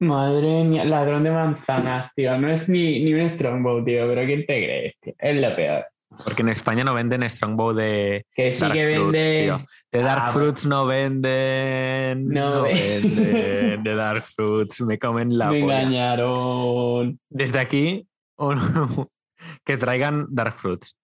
[0.00, 2.38] Madre mía, ladrón de manzanas, tío.
[2.38, 5.14] No es ni, ni un Strongbow, tío, pero ¿quién te crees, tío?
[5.18, 5.86] Es lo peor.
[6.24, 8.24] Porque en España no venden Strongbow de.
[8.34, 9.42] Que sí Dark que Fruits, vende.
[9.42, 9.60] tío.
[9.92, 12.28] De Dark Ah, Fruits no venden.
[12.28, 13.82] No No, ve- venden.
[13.82, 15.82] De Dark Fruits me comen la Me polla.
[15.82, 17.18] engañaron.
[17.28, 19.08] Desde aquí, un-
[19.64, 20.96] que traigan Dark Fruits.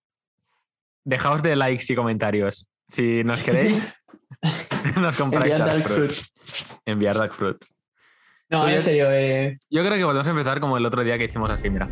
[1.04, 2.66] Dejaos de likes y comentarios.
[2.88, 3.86] Si nos queréis,
[5.00, 6.32] nos compráis Enviar Dark, Dark Fruits.
[6.32, 6.80] Fruit.
[6.86, 7.73] Enviar Dark Fruits.
[8.54, 9.58] No, en serio, eh.
[9.70, 11.88] Yo creo que podemos empezar como el otro día que hicimos así, mira.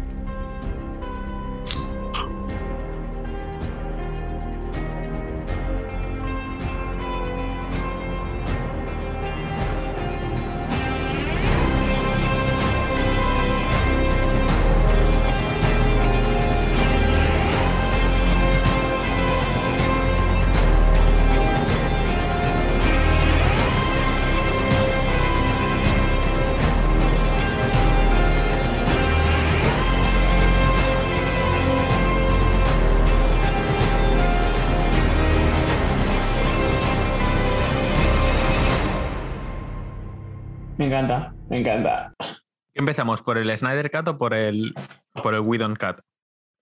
[42.93, 44.75] ¿Empezamos por el Snyder Cut o por el,
[45.23, 46.01] por el Whedon Cut?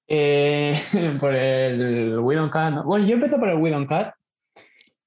[0.07, 0.81] Eh,
[1.21, 2.73] por el Widow Cat.
[2.73, 2.85] ¿no?
[2.85, 4.15] Bueno, yo empecé por el Widow Cat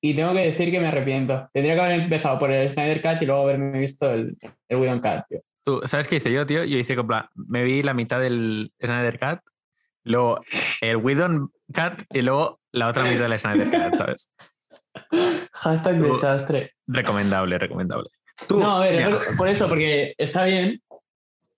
[0.02, 1.48] y tengo que decir que me arrepiento.
[1.54, 4.36] Tendría que haber empezado por el Snyder Cat y luego haberme visto el,
[4.68, 5.40] el Cat, tío.
[5.64, 6.66] Tú, ¿sabes qué hice yo, tío?
[6.66, 9.40] Yo hice, plan, me vi la mitad del Snyder Cut,
[10.04, 10.42] luego
[10.82, 14.30] el Whedon Cut y luego la otra mitad del Snyder Cut, ¿sabes?
[15.54, 16.74] Hashtag Tú- desastre.
[16.86, 18.10] Recomendable, recomendable.
[18.48, 20.82] Tú, No, a ver, por eso, porque está bien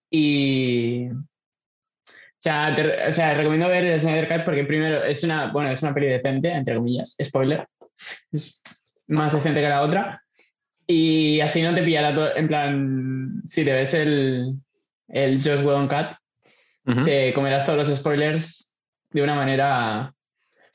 [0.10, 1.10] y...
[1.10, 5.72] O sea, te- o sea, recomiendo ver el Snyder Cut porque primero es una, bueno,
[5.72, 7.66] es una peli decente, entre comillas, spoiler.
[8.32, 8.62] Es
[9.08, 10.22] más decente que la otra.
[10.86, 14.54] Y así no te pillará todo, en plan, si te ves el,
[15.08, 16.18] el Josh Whedon Cut,
[16.86, 17.06] ujú.
[17.06, 18.72] te comerás todos los spoilers
[19.10, 20.14] de una manera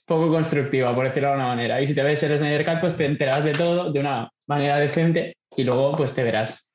[0.07, 1.81] poco constructiva, por decirlo de alguna manera.
[1.81, 4.79] Y si te ves el Snyder Cut, pues te enterarás de todo de una manera
[4.79, 6.70] decente y luego pues te verás.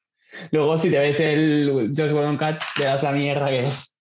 [0.51, 3.97] Luego si te ves el Josh Whedon Cut, te das la mierda que es.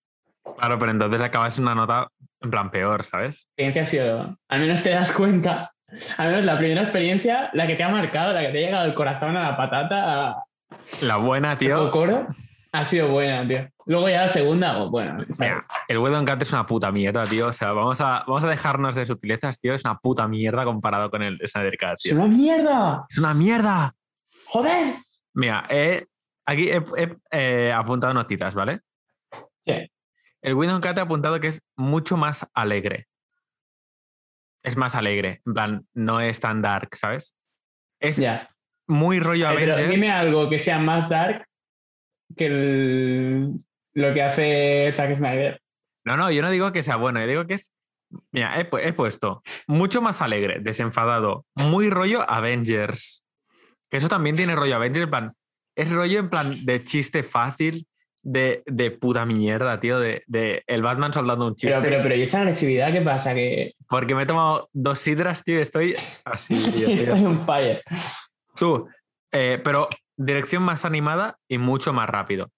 [0.59, 2.07] Claro, pero entonces acabas una nota
[2.41, 3.47] en plan peor, ¿sabes?
[3.57, 5.71] Experiencia ha sido, al menos te das cuenta,
[6.17, 8.83] al menos la primera experiencia, la que te ha marcado, la que te ha llegado
[8.85, 10.43] al corazón, a la patata, a
[11.01, 11.89] La buena, tío.
[11.91, 12.27] coro,
[12.71, 13.67] ha sido buena, tío.
[13.87, 15.23] Luego ya la segunda, pues bueno.
[15.39, 17.47] Mira, el Whedon Cut es una puta mierda, tío.
[17.47, 19.73] O sea, vamos a, vamos a dejarnos de sutilezas, tío.
[19.75, 22.15] Es una puta mierda comparado con el Snyder ¡Es tío.
[22.15, 23.05] una mierda!
[23.09, 23.93] ¡Es una mierda!
[24.47, 24.95] ¡Joder!
[25.35, 26.05] Mira, he-
[26.45, 28.79] aquí he, he, eh, apuntado notitas, ¿vale?
[29.65, 29.89] Sí.
[30.41, 33.07] El Whedon Cut ha apuntado que es mucho más alegre.
[34.63, 35.41] Es más alegre.
[35.45, 37.35] En plan, no es tan dark, ¿sabes?
[37.99, 38.47] Es Ya.
[38.87, 39.95] muy rollo Eh, pero Avengers.
[39.95, 41.45] dime algo que sea más dark
[42.35, 43.51] que el-
[43.93, 45.61] lo que hace Zack Snyder.
[46.05, 47.71] No, no, yo no digo que sea bueno, yo digo que es.
[48.31, 53.23] Mira, he, pu- he puesto mucho más alegre, desenfadado, muy rollo Avengers.
[53.89, 55.31] Que eso también tiene rollo Avengers, en plan.
[55.75, 57.87] Es rollo en plan de chiste fácil,
[58.23, 61.77] de, de puta mierda, tío, de, de el Batman soldando un chiste.
[61.77, 63.33] Pero, pero, pero, ¿y esa agresividad qué pasa?
[63.33, 66.87] Que Porque me he tomado dos sidras, tío, y estoy así, tío.
[66.87, 67.83] estoy on fire.
[68.55, 68.87] Tú,
[69.31, 72.49] eh, pero dirección más animada y mucho más rápido.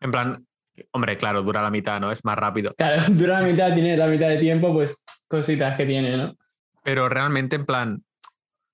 [0.00, 0.46] En plan,
[0.92, 2.12] hombre, claro, dura la mitad, ¿no?
[2.12, 2.74] Es más rápido.
[2.74, 6.36] Claro, dura la mitad, tiene la mitad de tiempo, pues cositas que tiene, ¿no?
[6.82, 8.04] pero realmente en plan,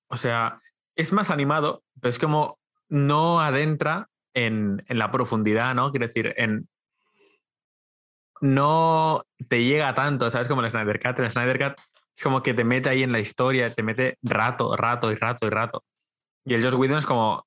[0.08, 0.60] o sea,
[0.96, 2.58] es más animado, pero es como
[2.88, 5.90] no adentra en, en la profundidad, ¿no?
[5.90, 6.68] Quiero decir, en...
[8.40, 10.46] No te llega tanto, ¿sabes?
[10.46, 11.18] Como el Snyder Cut.
[11.20, 11.80] El Snyder Cut
[12.14, 15.46] es como que te mete ahí en la historia, te mete rato, rato y rato
[15.46, 15.84] y rato.
[16.44, 17.46] Y el Josh Whedon es como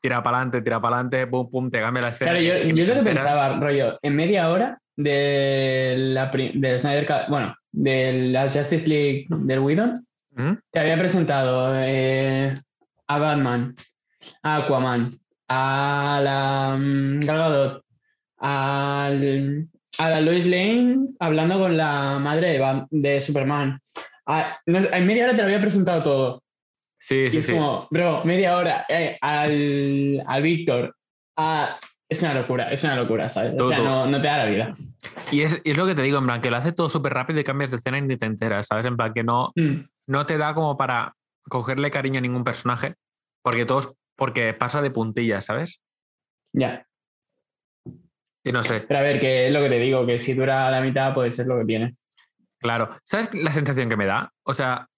[0.00, 2.30] tira para adelante, tira para adelante, pum, pum, te cambia la escena.
[2.32, 7.28] Claro, yo, yo lo que pensaba, rollo, en media hora de la, del Snyder Cut,
[7.28, 10.52] bueno, de la Justice League del Whedon, ¿Mm?
[10.70, 12.54] te había presentado eh,
[13.06, 13.74] a Batman,
[14.54, 15.18] a Aquaman,
[15.48, 17.84] a la mm, Gal Gadot,
[18.38, 19.68] al-
[19.98, 22.60] a la Lois Lane hablando con la madre
[22.90, 23.80] de, Superman.
[24.26, 26.42] A- no sé, en media hora te lo había presentado todo.
[27.00, 27.52] Sí, Y sí, es sí.
[27.52, 30.94] como, bro, media hora eh, al, al Víctor.
[31.36, 31.78] a-
[32.10, 33.60] Es una locura, es una locura, ¿sabes?
[33.60, 34.74] O sea, no, no te da la vida.
[35.30, 37.12] Y es, y es lo que te digo, en plan, que lo hace todo súper
[37.12, 38.86] rápido y cambias de escena y ni te enteras, ¿sabes?
[38.86, 41.14] En plan, que no, Mm, no te da como para
[41.48, 42.94] cogerle cariño a ningún personaje,
[43.42, 45.80] porque todos, porque pasa de puntillas, ¿sabes?
[46.52, 46.84] ya.
[48.44, 50.70] Y no sé, Pero a ver, que es lo que te digo, que si dura
[50.70, 51.96] la mitad, pues es lo que tiene.
[52.58, 52.90] claro.
[53.04, 54.32] ¿Sabes la sensación que me da?
[54.44, 54.88] O sea,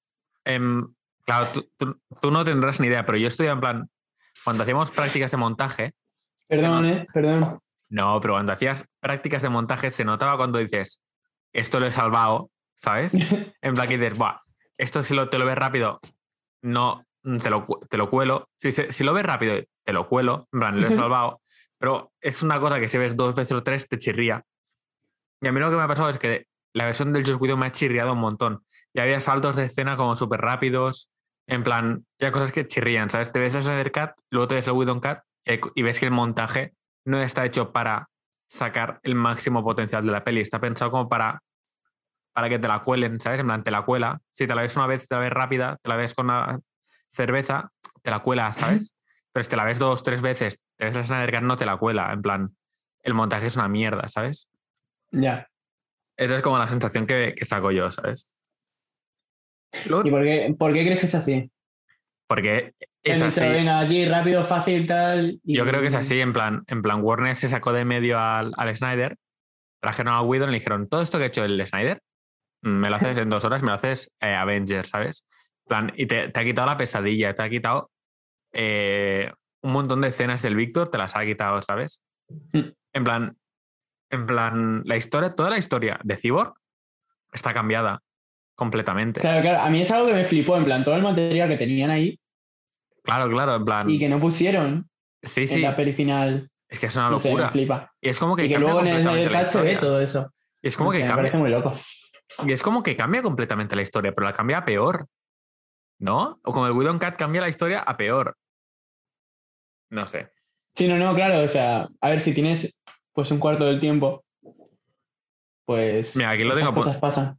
[0.45, 0.87] em,
[1.25, 3.91] claro, tú, tú- tú no tendrás ni idea, pero yo estoy en plan,
[4.45, 5.93] cuando hacíamos prácticas de montaje,
[6.49, 7.61] Perdón, eh, perdón.
[7.89, 11.01] No, pero cuando hacías prácticas de montaje se notaba cuando dices,
[11.53, 13.13] esto lo he salvado, ¿sabes?
[13.63, 14.39] En plan que dices, Buah,
[14.79, 15.99] esto si lo, te lo ves rápido,
[16.63, 18.49] no, te lo, te lo cuelo.
[18.57, 21.41] Si, si lo ves rápido, te lo cuelo, en plan, lo he salvado.
[21.79, 24.43] Pero es una cosa que si ves dos veces o tres te chirría.
[25.41, 27.57] Y a mí lo que me ha pasado es que la versión del Just Widow
[27.57, 28.65] me ha chirriado un montón.
[28.93, 31.11] Y había saltos de escena como súper rápidos,
[31.47, 33.33] en plan, ya cosas que chirrían, ¿sabes?
[33.33, 36.07] Te ves el Snyder Cut, luego te ves el Widow Cut y, y ves que
[36.07, 36.75] el montaje
[37.05, 38.09] no está hecho para
[38.49, 41.41] sacar el máximo potencial de la peli, está pensado como para,
[42.33, 43.41] para que te la cuelen, ¿sabes?
[43.41, 44.21] En plan, te la cuela.
[44.31, 46.61] Si te la ves una vez, te la ves rápida, te la ves con una
[47.13, 47.71] cerveza,
[48.03, 48.93] te la cuela, ¿sabes?
[49.33, 51.67] Pero si te la ves dos, tres veces, te ves la Snyder Cut, no te
[51.67, 52.13] la cuela.
[52.13, 52.57] En plan,
[53.03, 54.49] el montaje es una mierda, ¿sabes?
[55.13, 55.49] Ya.
[56.17, 58.33] Esa es como la sensación que, que saco yo, ¿sabes?
[59.87, 61.51] Luego- ¿Y por qué, por qué crees que es así?
[62.27, 63.41] porque es Han así.
[63.69, 65.41] aquí rápido, fácil, tal.
[65.43, 68.21] y- Yo creo que es así, en plan, en plan Warner se sacó de medio
[68.21, 69.17] al, al Snyder,
[69.83, 72.01] trajeron a Whedon y le dijeron, todo esto que ha hecho el Snyder,
[72.63, 75.27] mm, me lo haces en dos horas, me lo haces eh, Avengers, ¿sabes?
[75.71, 77.91] En plan, y te, te ha quitado la pesadilla, te ha quitado
[78.53, 79.31] eh,
[79.63, 82.03] un montón de escenas del Víctor, te las ha quitado, ¿sabes?
[82.53, 82.59] Mm.
[82.93, 83.37] En plan,
[84.11, 86.55] en plan, la historia, toda la historia de Cyborg
[87.33, 88.01] está cambiada
[88.57, 89.21] completamente.
[89.21, 89.61] Claro, claro.
[89.61, 92.19] A mí es algo que me flipó, en plan, todo el material que tenían ahí
[93.05, 94.91] Claro, claro, en plan, y que no pusieron
[95.23, 96.51] sí, en sí, la peli final.
[96.69, 97.51] es que es una No sé, me locura.
[97.51, 97.93] flipa.
[98.01, 100.33] y es como que Y que luego en el Snyder la se ve todo eso.
[100.61, 101.75] Y es como No sé, que me cambia, parece muy loco.
[102.45, 105.07] Y es como que cambia completamente la historia, pero la cambia peor.
[106.01, 106.41] ¿No?
[106.45, 108.37] O como el Widow Cat cambia la historia a peor.
[109.91, 110.31] No sé.
[110.75, 111.43] Sí, no, no, claro.
[111.43, 112.83] O sea, a ver, si tienes
[113.13, 114.25] pues un cuarto del tiempo,
[115.67, 116.17] pues.
[116.17, 117.39] Mira, aquí lo tengo cosas pasan.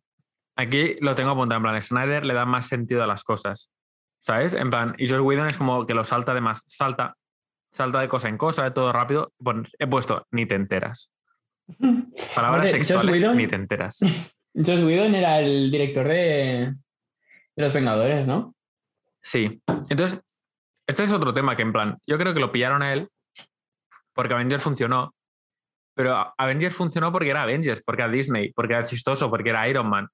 [0.55, 1.57] Aquí lo tengo apuntado.
[1.57, 3.71] En plan, Snyder le da más sentido a las cosas.
[4.19, 4.53] ¿Sabes?
[4.53, 6.61] En plan, y Josh Whedon es como que lo salta de más.
[6.67, 7.15] Salta.
[7.71, 9.31] Salta de cosa en cosa, de todo rápido.
[9.43, 11.11] Pon- he puesto ni te enteras.
[12.35, 13.99] Palabras Joss textuales, Whedon- ni te enteras.
[14.53, 16.75] Joss Whedon era el director de,
[17.55, 18.53] de Los Vengadores, ¿no?
[19.23, 19.61] Sí.
[19.89, 20.21] Entonces,
[20.87, 23.09] este es otro tema que en plan, yo creo que lo pillaron a él
[24.13, 25.13] porque Avengers funcionó.
[25.93, 29.89] Pero Avengers funcionó porque era Avengers, porque era Disney, porque era chistoso, porque era Iron
[29.89, 30.07] Man.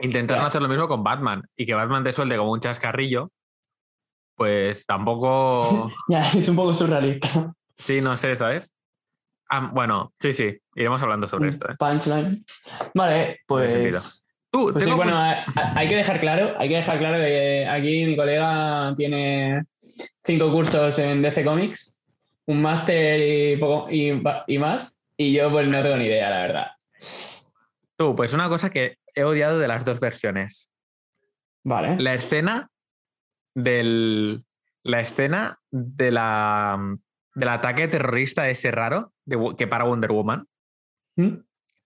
[0.00, 3.30] Intentaron hacer lo mismo con Batman y que Batman te suelte como un chascarrillo,
[4.36, 5.90] pues tampoco.
[6.08, 7.52] Ya, es un poco surrealista.
[7.76, 8.72] Sí, no sé, ¿sabes?
[9.50, 11.70] Ah, bueno, sí, sí, iremos hablando sobre esto.
[11.70, 11.76] ¿eh?
[11.78, 12.44] Punchline.
[12.94, 14.24] Vale, pues.
[14.50, 15.16] Tú, pues sí, bueno,
[15.76, 19.64] hay que dejar claro, hay que dejar claro que aquí mi colega tiene
[20.24, 22.00] cinco cursos en DC Comics,
[22.46, 26.66] un máster y, poco- y, más, y yo pues no tengo ni idea, la verdad.
[27.96, 30.70] tú, pues una cosa que he odiado de las dos versiones.
[31.64, 31.96] Vale.
[32.00, 32.68] la escena
[33.54, 34.44] del.
[34.84, 36.78] La escena de la,
[37.34, 40.46] del ataque terrorista ese raro de que para Wonder Woman.
[41.16, 41.34] ¿Mm?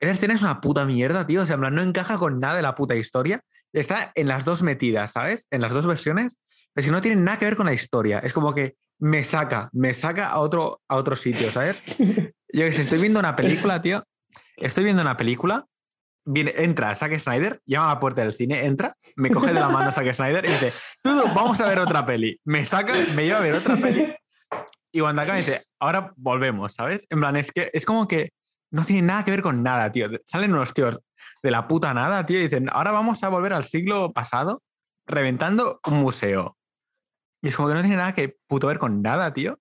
[0.03, 1.43] Esa escena es una puta mierda, tío.
[1.43, 3.41] O sea, en plan, no encaja con nada de la puta historia.
[3.73, 5.47] Está en las dos metidas, ¿sabes?
[5.53, 6.41] En las dos versiones.
[6.75, 8.19] Pero si no tiene nada que ver con la historia.
[8.19, 11.81] Es como que me saca, me saca a otro, a otro sitio, ¿sabes?
[12.53, 14.03] Yo que sé, estoy viendo una película, tío.
[14.57, 15.67] Estoy viendo una película.
[16.25, 19.69] Viene, entra Zack Snyder, llama a la puerta del cine, entra, me coge de la
[19.69, 22.41] mano Zack Snyder y dice, tú, vamos a ver otra peli.
[22.45, 24.15] Me saca, me lleva a ver otra peli.
[24.93, 27.07] Y cuando acaba dice, ahora volvemos, ¿sabes?
[27.09, 28.33] En plan, es que es como que
[28.73, 30.09] no tiene nada que ver con nada, tío.
[30.25, 30.99] Salen unos tíos
[31.43, 34.63] de la puta nada, tío, y dicen, ahora vamos a volver al siglo pasado
[35.07, 36.57] reventando un museo.
[37.43, 39.59] Y es como que no tiene nada que puto ver con nada, tío.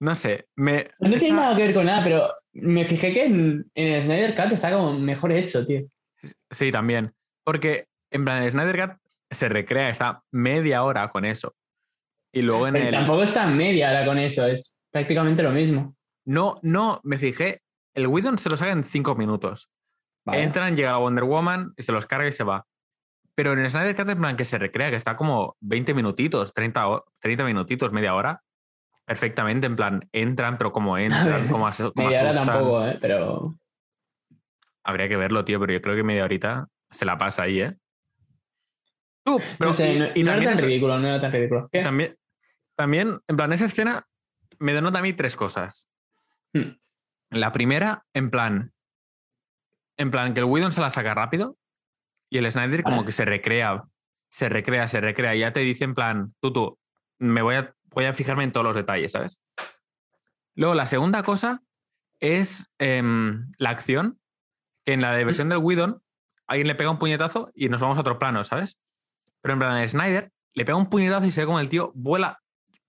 [0.00, 0.90] No sé, me...
[0.98, 4.34] No tiene nada que ver con nada, pero me fijé que en, en el Snyder
[4.34, 5.80] Cut está como mejor hecho, tío.
[6.50, 7.14] Sí, también.
[7.44, 8.98] Porque en plan, el Snyder Cut
[9.30, 11.54] se recrea, está media hora con eso.
[12.32, 12.94] Y luego en Pero el...
[12.94, 15.96] Tampoco está media hora con eso, es prácticamente lo mismo.
[16.24, 17.61] No, no, me fijé,
[17.94, 19.70] el Whedon se lo saca en cinco minutos.
[20.24, 20.42] Vale.
[20.42, 22.64] Entran, llega la Wonder Woman, y se los carga y se va.
[23.34, 26.52] Pero en el Snyder Cut, en plan, que se recrea, que está como 20 minutitos,
[26.52, 28.42] 30, ho- 30 minutitos, media hora,
[29.04, 32.98] perfectamente, en plan, entran, pero como entran, como, como Media hora tampoco, ¿eh?
[33.00, 33.54] Pero
[34.84, 37.76] Habría que verlo, tío, pero yo creo que media horita se la pasa ahí, ¿eh?
[39.24, 41.32] Tú, pero no sé, y- no, y no era tan es- ridículo, no era tan
[41.32, 41.68] ridículo.
[41.70, 41.82] ¿Qué?
[41.82, 42.16] También,
[42.76, 44.06] también, en plan, esa escena
[44.58, 45.88] me denota a mí tres cosas.
[46.52, 46.72] Hmm.
[47.32, 48.72] La primera, en plan,
[49.96, 51.56] en plan, que el Whedon se la saca rápido
[52.30, 53.06] y el Snyder como Vale.
[53.06, 53.84] que se recrea,
[54.30, 55.34] se recrea, se recrea.
[55.34, 56.78] Y ya te dice en plan, tú, tú,
[57.18, 59.40] me voy a, voy a fijarme en todos los detalles, ¿sabes?
[60.54, 61.62] Luego, la segunda cosa
[62.20, 64.20] es em, la acción,
[64.84, 66.02] que en la de versión del Whedon,
[66.46, 68.78] alguien le pega un puñetazo y nos vamos a otro plano, ¿sabes?
[69.40, 71.92] Pero en plan, el Snyder le pega un puñetazo y se ve como el tío
[71.94, 72.40] vuela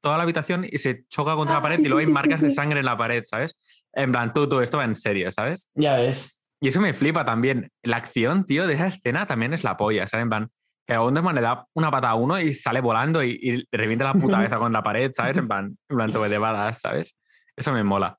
[0.02, 2.12] toda la habitación y se choca contra Ah, la pared sí, y luego hay sí,
[2.12, 3.58] marcas sí, de sangre en la pared, ¿sabes?
[3.94, 5.70] En plan, tú, tú, esto va en serio, ¿sabes?
[5.76, 6.42] Ya ves.
[6.60, 7.70] Y eso me flipa también.
[7.84, 10.24] La acción, tío, de esa escena también es la polla, ¿sabes?
[10.24, 10.50] En plan,
[10.88, 14.06] que a Wonderman le da una pata a uno y sale volando y, y revienta
[14.06, 15.38] la puta cabeza con la pared, ¿sabes?
[15.38, 17.16] En plan, en plan, de badass, ¿sabes?
[17.56, 18.18] Eso me mola.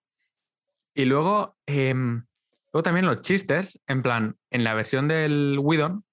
[0.94, 2.24] Y luego, em,
[2.72, 6.04] luego también los chistes, en plan, en la versión del Whedon,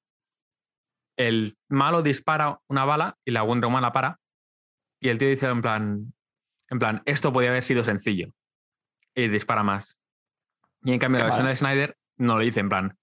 [1.18, 4.20] el malo dispara una bala y la Wonder Woman la para.
[5.00, 6.14] Y el tío dice en plan,
[6.70, 8.34] en plan, esto podía haber sido sencillo.
[9.16, 9.98] Y dispara más.
[10.84, 11.52] Y en cambio, la versión Vale.
[11.52, 12.98] de Snyder no lo dice en plan,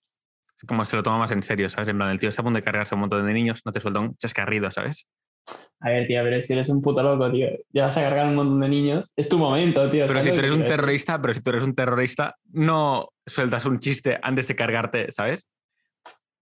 [0.67, 1.89] como se lo toma más en serio, ¿sabes?
[1.89, 3.73] En plan, el tío está a punto de cargarse a un montón de niños, no
[3.73, 5.07] te suelta un chascarrido, ¿sabes?
[5.81, 8.35] A ver, tío, pero si eres un puto loco, tío, ya vas a cargar un
[8.35, 9.13] montón de niños.
[9.17, 10.07] Es tu momento, tío.
[10.07, 13.65] Pero ¿sabes si tú eres un terrorista, pero si tú eres un terrorista, no sueltas
[13.65, 15.49] un chiste antes de cargarte, ¿sabes?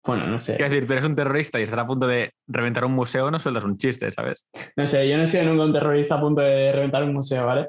[0.04, 0.56] Bueno, no sé.
[0.56, 3.38] Quiero decir, tú eres un terrorista y estás a punto de reventar un museo, no
[3.40, 4.46] sueltas un chiste, ¿sabes?
[4.76, 7.44] No sé, yo no he sido nunca un terrorista a punto de reventar un museo,
[7.46, 7.68] ¿vale?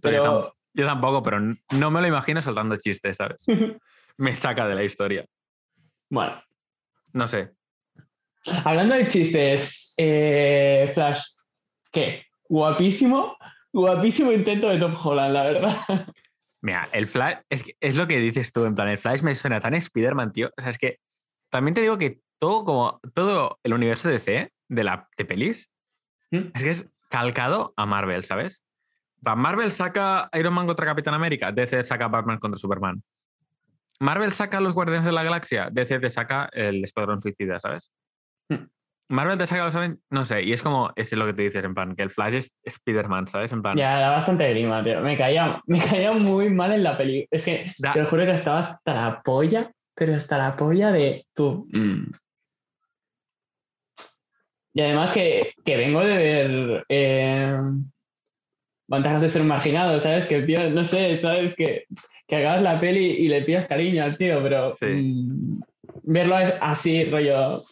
[0.00, 3.44] Pero yo, tampoco, pero no me lo imagino soltando chistes, ¿sabes?
[4.16, 5.24] Me saca de la historia.
[6.10, 6.40] bueno,
[7.12, 7.50] No sé.
[8.64, 11.22] hablando de chistes, eh, Flash,
[11.90, 12.24] ¿qué?
[12.48, 13.36] Guapísimo,
[13.72, 15.76] guapísimo intento de Tom Holland, la verdad.
[16.60, 19.34] Mira, el Flash, es, que- es lo que dices tú, en plan, el Flash me
[19.34, 20.50] suena tan Spider-Man, tío.
[20.56, 20.98] O sea, es que
[21.50, 25.70] también te digo que todo como todo el universo de DC, de la de pelis,
[26.30, 26.50] ¿Mm?
[26.54, 28.64] es que es calcado a Marvel, ¿sabes?
[29.34, 33.02] Marvel saca Iron Man contra Capitán América, DC saca Batman contra Superman.
[34.00, 37.90] Marvel saca los Guardianes de la Galaxia, DC te saca el Escuadrón Suicida, ¿sabes?
[38.48, 38.66] Hmm.
[39.08, 41.62] Marvel te saca los Aven- no sé, y es como, es lo que te dices,
[41.64, 43.52] en plan, que el Flash es Spider-Man, ¿sabes?
[43.52, 45.00] En plan, Ya, da bastante grima, tío.
[45.00, 47.26] Me caía, me caía muy mal en la peli.
[47.30, 50.90] Es que da- te lo juro que estaba hasta la polla, pero hasta la polla
[50.90, 51.66] de tú.
[51.72, 52.12] mm.
[54.76, 57.56] Y además que, que vengo de ver eh,
[58.88, 60.26] Ventajas de ser un marginado, ¿sabes?
[60.26, 61.54] Que el tío, no sé, ¿sabes?
[61.56, 61.84] Que,
[62.28, 64.86] que hagas la peli y le pidas cariño al tío, pero Sí.
[64.86, 65.60] mm,
[66.04, 67.62] verlo así, rollo,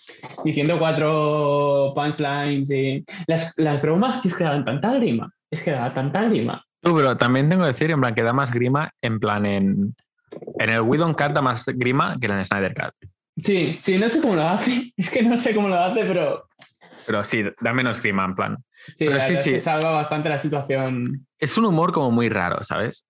[0.44, 3.04] diciendo cuatro punchlines y.
[3.26, 5.30] Las, las bromas, tío, es que daban tanta grima.
[5.50, 6.64] Es que daba tanta grima.
[6.80, 9.94] Tú, pero también tengo que decir, en plan, que da más grima, en plan, en,
[10.58, 13.10] en el Widon Cut da más grima que en el Snyder Cut.
[13.42, 14.92] Sí, sí, no sé cómo lo hace.
[14.96, 16.44] Es que no sé cómo lo hace, pero.
[17.06, 18.56] Pero sí, da menos grima, en plan.
[18.86, 19.50] Sí, Pero la sí, es sí.
[19.52, 21.26] que salva bastante la situación.
[21.38, 23.06] Es un humor como muy raro, ¿sabes?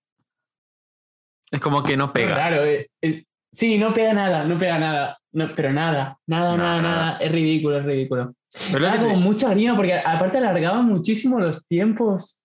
[1.51, 2.33] Es como que no pega.
[2.35, 5.17] Claro, es- es- sí, no pega nada, no pega nada.
[5.31, 7.17] No, pero nada, nada, Nada, nada.
[7.17, 8.33] Es ridículo, es ridículo.
[8.71, 12.43] Pero te- como mucha grima, porque aparte alargaba muchísimo los tiempos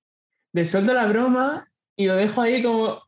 [0.54, 3.02] de suelto la broma y lo dejo ahí como.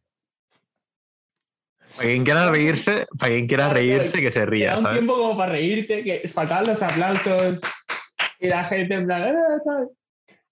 [1.97, 4.99] Para quien quiera reírse, para quien quiera reírse, que se ría, da un ¿sabes?
[5.00, 7.61] tiempo como para reírte, que faltaban los aplausos
[8.40, 9.35] y la gente en plan.
[9.64, 9.88] ¿sabes?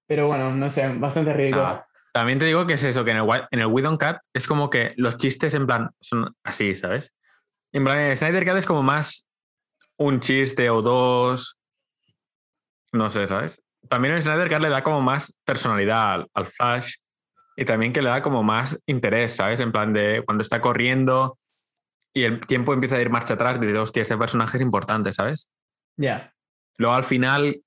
[0.06, 1.66] Pero bueno, no sé, bastante ridículo.
[1.66, 4.46] Ah, también te digo que es eso, que en el, en el Widon Cut es
[4.46, 7.12] como que los chistes en plan son así, ¿sabes?
[7.72, 9.26] En plan, en el Snyder Cut es como más
[9.98, 11.58] un chiste o dos.
[12.92, 13.62] No sé, ¿sabes?
[13.88, 16.94] También el Snyder Cut le da como más personalidad al, al Flash
[17.56, 19.60] y también que le da como más interés, ¿sabes?
[19.60, 21.38] En plan de cuando está corriendo
[22.14, 25.50] y el tiempo empieza a ir marcha atrás, dices, hostia, este personaje es importante, ¿sabes?
[25.96, 26.32] Ya.
[26.78, 27.60] Luego al final,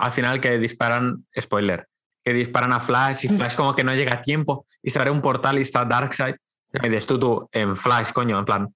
[0.00, 1.86] al final que disparan, spoiler,
[2.24, 5.10] que disparan a Flash y Flash como que no llega a tiempo y se abre
[5.10, 6.34] un portal y está Darkseid.
[6.72, 8.68] Y me dices tú, tú, en Flash, coño, en plan,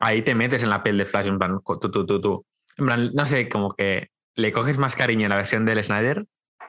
[0.00, 2.46] ahí te metes en la piel de Flash, en plan, tú, tú, tú, tú.
[2.76, 6.24] En plan, no sé, como que le coges más cariño en la versión del Snyder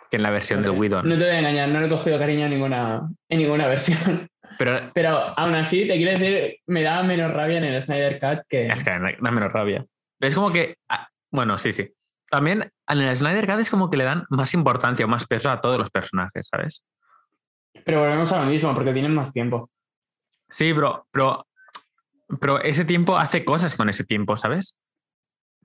[0.10, 1.10] que en la versión No del sé, Whedon.
[1.10, 4.28] No te voy a engañar, no le he cogido cariño a ninguna, en ninguna versión.
[4.58, 8.46] Pero Pero aún así, te quiero decir, me da menos rabia en el Snyder Cut
[8.50, 8.68] que.
[8.68, 9.86] es que da da menos rabia.
[10.20, 11.90] Es como que, ah, bueno, sí, sí.
[12.30, 15.50] También en el Snyder Cut es como que le dan más importancia o más peso
[15.50, 16.84] a todos los personajes, ¿sabes?
[17.86, 19.70] Pero volvemos a lo mismo, porque tienen más tiempo.
[20.48, 21.46] Sí, pero, pero,
[22.40, 24.76] pero ese tiempo hace cosas con ese tiempo, ¿sabes?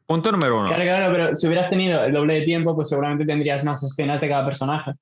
[0.06, 0.68] Punto número uno.
[0.68, 4.21] Claro, claro, pero si hubieras tenido el doble de tiempo, pues seguramente tendrías más escenas
[4.21, 4.92] de cada personaje.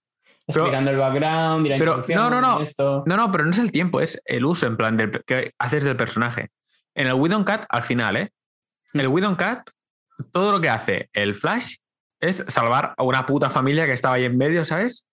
[0.46, 2.60] Explicando el background y la pero- no, no, no.
[2.62, 3.04] Esto.
[3.06, 5.84] No, no, pero no es el tiempo, es el uso en plan del, que haces
[5.84, 6.50] del personaje.
[6.94, 8.30] En el Widon Cat, al final, ¿eh?
[8.92, 9.70] El Widon Cat,
[10.24, 11.76] todo lo que hace el Flash
[12.20, 15.04] es salvar a una puta familia que estaba ahí en medio, ¿sabes?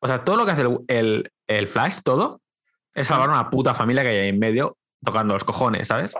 [0.00, 2.40] O sea, todo lo que hace el, el- el Flash, todo,
[2.94, 6.14] es salvar a una puta familia que hay ahí en medio tocando los cojones, ¿sabes?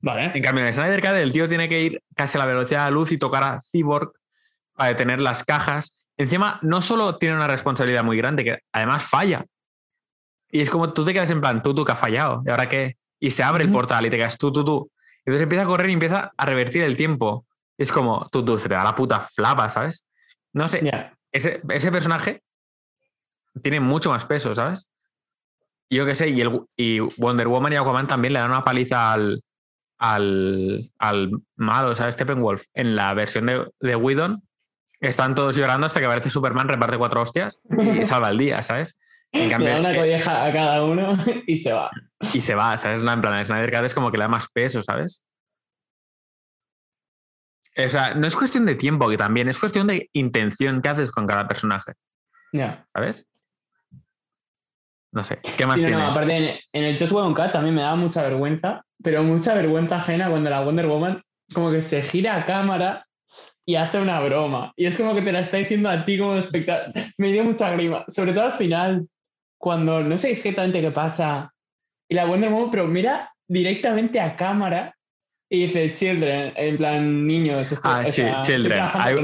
[0.00, 0.32] Vale.
[0.34, 2.84] En cambio, en el Snyder Cut, el tío tiene que ir casi a la velocidad
[2.84, 4.12] de la luz y tocar a Cyborg
[4.74, 6.06] para detener las cajas.
[6.16, 9.44] Encima, no solo tiene una responsabilidad muy grande, que además falla.
[10.50, 12.42] Y es como tú te quedas en plan, tú, tú que has fallado.
[12.46, 12.96] ¿Y ahora qué?
[13.18, 14.90] Y se abre el portal y te quedas tú, tú, tú.
[15.24, 17.46] Entonces empieza a correr y empieza a revertir el tiempo.
[17.78, 20.04] Y es como, tú, tú, se te da la puta flapa, ¿sabes?
[20.52, 20.82] No sé,
[21.30, 22.42] ese, ese personaje
[23.62, 24.88] tiene mucho más peso, ¿sabes?
[25.90, 29.12] Yo qué sé, y, el, y Wonder Woman y Aquaman también le dan una paliza
[29.12, 29.42] al,
[29.98, 32.14] al, al malo, ¿sabes?
[32.14, 32.64] Steppenwolf.
[32.74, 34.42] En la versión de, de Whedon
[35.00, 38.96] están todos llorando hasta que aparece Superman, reparte cuatro hostias y salva el día, ¿sabes?
[39.32, 41.90] En Le da una eh, colleja a cada uno y se va.
[42.34, 43.02] y se va, ¿sabes?
[43.02, 45.22] No, en plan, Snyder Cut es como que le da más peso, ¿sabes?
[47.76, 51.10] O sea, no es cuestión de tiempo, que también es cuestión de intención que haces
[51.10, 51.92] con cada personaje,
[52.52, 52.86] Ya.
[52.92, 53.26] ¿sabes?
[55.12, 56.10] No sé, ¿qué más Sí, no, no, tienes?
[56.10, 59.96] aparte, en, en el Just Whedon Cut también me daba mucha vergüenza, pero mucha vergüenza
[59.96, 61.22] ajena cuando la Wonder Woman
[61.54, 63.06] como que se gira a cámara
[63.66, 64.72] y hace una broma.
[64.76, 66.86] Y es como que te la está diciendo a ti como espectador.
[67.18, 69.06] Me dio mucha grima, sobre todo al final,
[69.62, 71.52] cuando no sé exactamente qué pasa.
[72.08, 74.92] Y la Wonder Woman, pero mira directamente a cámara
[75.48, 77.70] y dice children, en plan niños.
[77.70, 78.80] estoy- Ah, sí, sea, Children.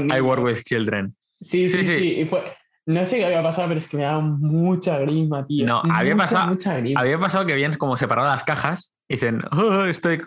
[0.09, 1.13] I, I work with children.
[1.41, 1.99] Sí, Sí, sí, sí.
[1.99, 2.19] sí.
[2.21, 2.41] Y fue,
[2.85, 5.65] no sé qué había pasado, pero es que me daba mucha grima, tío.
[5.65, 7.01] No, había Mucha, pasado- Mucha grima.
[7.01, 10.21] Había pasado que habían como separado las cajas y dicen, "Oh, estoy...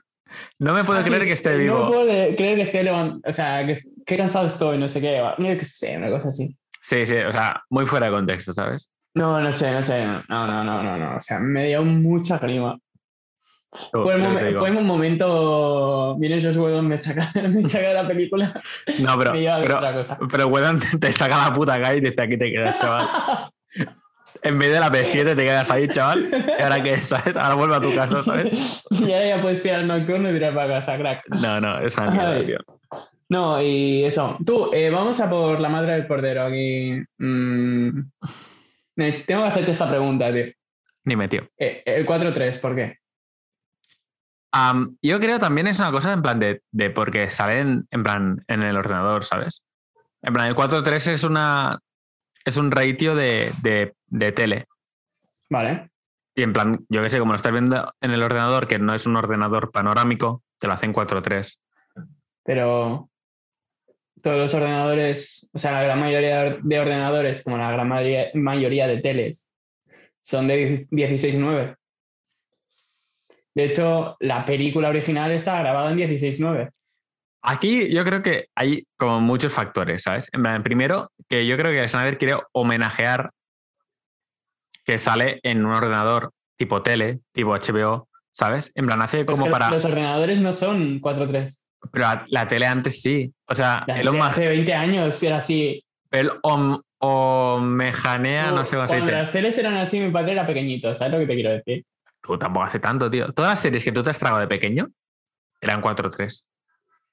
[0.59, 1.87] No me puedo Ah, sí, creer que esté No vivo.
[1.89, 3.21] puedo de- creer que esté levantado.
[3.25, 5.23] O sea, que, qué cansado estoy, no sé qué.
[5.39, 6.55] No sé, una cosa así.
[6.83, 8.91] Sí, sí, o sea, muy fuera de contexto, ¿sabes?
[9.15, 10.05] No, no sé, no sé.
[10.07, 10.97] No, no, no, no.
[10.97, 11.17] no.
[11.17, 12.79] O sea, me dio mucha grima.
[13.91, 14.61] Fue, digo.
[14.61, 16.17] fue un momento.
[16.19, 18.53] Viene Josh Whedon, me saca, me saca de la película.
[19.01, 20.19] No, pero, me pero, otra cosa.
[20.31, 23.07] pero Whedon te- saca la puta cara y dice, aquí te quedas, chaval.
[24.43, 26.29] En vez de la P7 te quedas ahí, chaval.
[26.59, 27.37] Y ahora que, ¿sabes?
[27.37, 28.55] Ahora vuelve a tu casa, ¿sabes?
[28.91, 31.29] y ahora ya puedes pillar el nocturno y tirar para casa, crack.
[31.29, 32.59] No, no, es una mierda, tío.
[33.29, 34.37] No, y eso.
[34.45, 36.95] Tú, eh, vamos a por la madre del cordero aquí.
[37.19, 38.01] Mm,
[38.97, 40.47] tengo que hacerte esta pregunta, tío.
[41.05, 41.49] Dime, tío.
[41.57, 42.99] Eh, el 4-3, ¿por qué?
[45.01, 48.63] Yo creo también es una cosa en plan de, de porque salen en plan en
[48.63, 49.63] el ordenador, ¿sabes?
[50.21, 51.79] En plan, el 4.3 es una
[52.45, 54.67] es un ratio de, de, de tele.
[55.49, 55.91] Vale.
[56.35, 58.95] Y en plan, yo qué sé, como lo estás viendo en el ordenador, que no
[58.95, 61.59] es un ordenador panorámico, te lo hacen 4.3.
[62.45, 63.11] pero
[64.23, 67.89] todos los ordenadores, o sea, la gran mayoría de ordenadores, como la gran
[68.35, 69.51] mayoría, de teles,
[70.21, 71.77] son de 16.9.
[73.55, 76.71] De hecho, la película original está grabada en 16.9.
[77.43, 80.29] Aquí yo creo que hay como muchos factores, ¿sabes?
[80.33, 83.33] En plan, primero, que yo creo que Snyder quiere homenajear
[84.85, 88.71] que sale en un ordenador tipo tele, tipo HBO, ¿sabes?
[88.75, 89.71] En plan, hace como para...
[89.71, 91.62] Los ordenadores no son 4.3.
[91.91, 93.33] Pero la, la tele antes sí.
[93.49, 95.85] O sea, La Elon Musk hace 20 años era así.
[96.11, 99.19] él om- homenajeea, no sé cómo se Cuando dice.
[99.19, 101.85] las teles eran así, mi padre era pequeñito, ¿sabes lo que te quiero decir?
[102.23, 103.33] Tú tampoco hace tanto, tío.
[103.33, 104.89] Todas las series que tú te has tragado de pequeño
[105.61, 106.45] eran 4-3.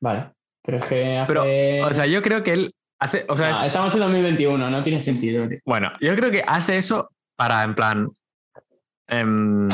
[0.01, 0.31] Vale.
[0.63, 1.33] Pero es que hace...
[1.33, 3.25] Pero, o sea, yo creo que él hace...
[3.27, 5.47] O sea, No, es- estamos en 2021, no tiene sentido.
[5.49, 5.57] tío.
[5.65, 8.09] Bueno, yo creo que hace eso para, en plan,
[9.07, 9.67] em,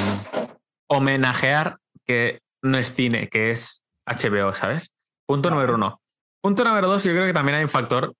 [0.87, 4.91] homenajear que no es cine, que es HBO, ¿sabes?
[5.25, 5.61] Punto Vale.
[5.61, 6.01] número uno.
[6.41, 8.13] Punto número dos, yo creo que también hay un factor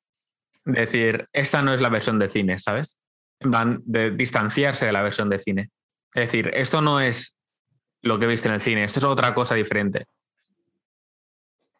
[0.66, 2.98] de decir, esta no es la versión de cine, ¿sabes?
[3.40, 5.70] En plan, de distanciarse de la versión de cine.
[6.14, 7.36] Es decir, esto no es
[8.02, 10.06] lo que viste en el cine, esto es otra cosa diferente.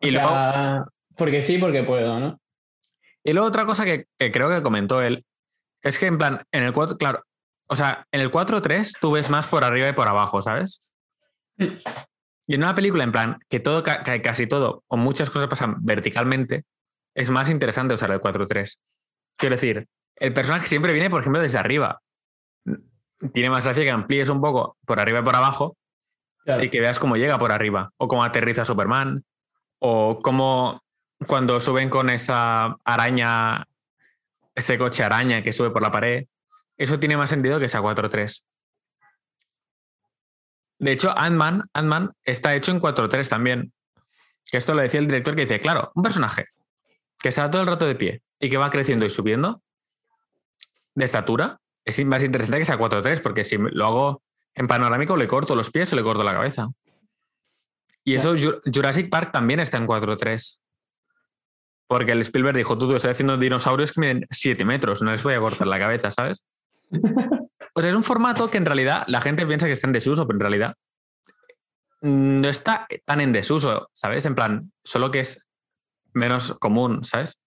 [0.02, 2.40] O Y luego, sea, porque sí, porque puedo, ¿no?
[3.24, 5.26] Y luego otra cosa que, que creo que comentó él,
[5.82, 7.24] es que en plan, en el 4, claro,
[7.68, 10.84] o sea, en el 4-3 tú ves más por arriba y por abajo, ¿sabes?
[12.48, 15.78] Y en una película, en plan, que todo, ca- casi todo, o muchas cosas pasan
[15.80, 16.64] verticalmente,
[17.16, 18.78] es más interesante usar el 4-3.
[19.38, 22.02] Quiero decir, el personaje siempre viene, por ejemplo, desde arriba.
[23.34, 25.78] Tiene más gracia que amplíes un poco por arriba y por abajo
[26.44, 26.64] Claro.
[26.64, 29.24] y que veas cómo llega por arriba, o cómo aterriza Superman,
[29.80, 30.84] o cómo
[31.26, 33.66] cuando suben con esa araña,
[34.54, 36.26] ese coche araña que sube por la pared,
[36.78, 38.44] eso tiene más sentido que esa 4-3.
[40.80, 43.72] De hecho, Ant-Man Ant-Man está hecho en 4-3 también.
[44.52, 46.46] Que esto lo decía el director que dice, claro, un personaje
[47.20, 49.62] que está todo el rato de pie y que va creciendo y subiendo
[50.94, 54.22] de estatura, es más interesante que sea 4-3, porque si lo hago
[54.54, 56.68] en panorámico le corto los pies o le corto la cabeza.
[58.04, 60.60] Y eso Ju- Jurassic Park también está en 4-3.
[61.88, 65.24] Porque el Spielberg dijo, tú, tú estoy haciendo dinosaurios que miden 7 metros, no les
[65.24, 66.44] voy a cortar la cabeza, ¿sabes?
[67.78, 70.26] O sea, es un formato que en realidad la gente piensa que está en desuso,
[70.26, 70.76] pero en realidad
[72.02, 74.26] mm, no está tan en desuso, ¿sabes?
[74.26, 75.46] En plan, solo que es
[76.14, 77.40] menos común, ¿sabes?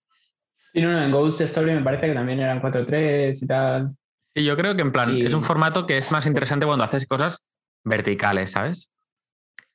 [0.73, 3.97] Sí, no, no, en Ghost Story me parece que también eran 4-3 y tal.
[4.35, 7.07] Y yo creo que en plan, es un formato que es más interesante cuando haces
[7.07, 7.45] cosas
[7.85, 8.91] verticales, ¿sabes?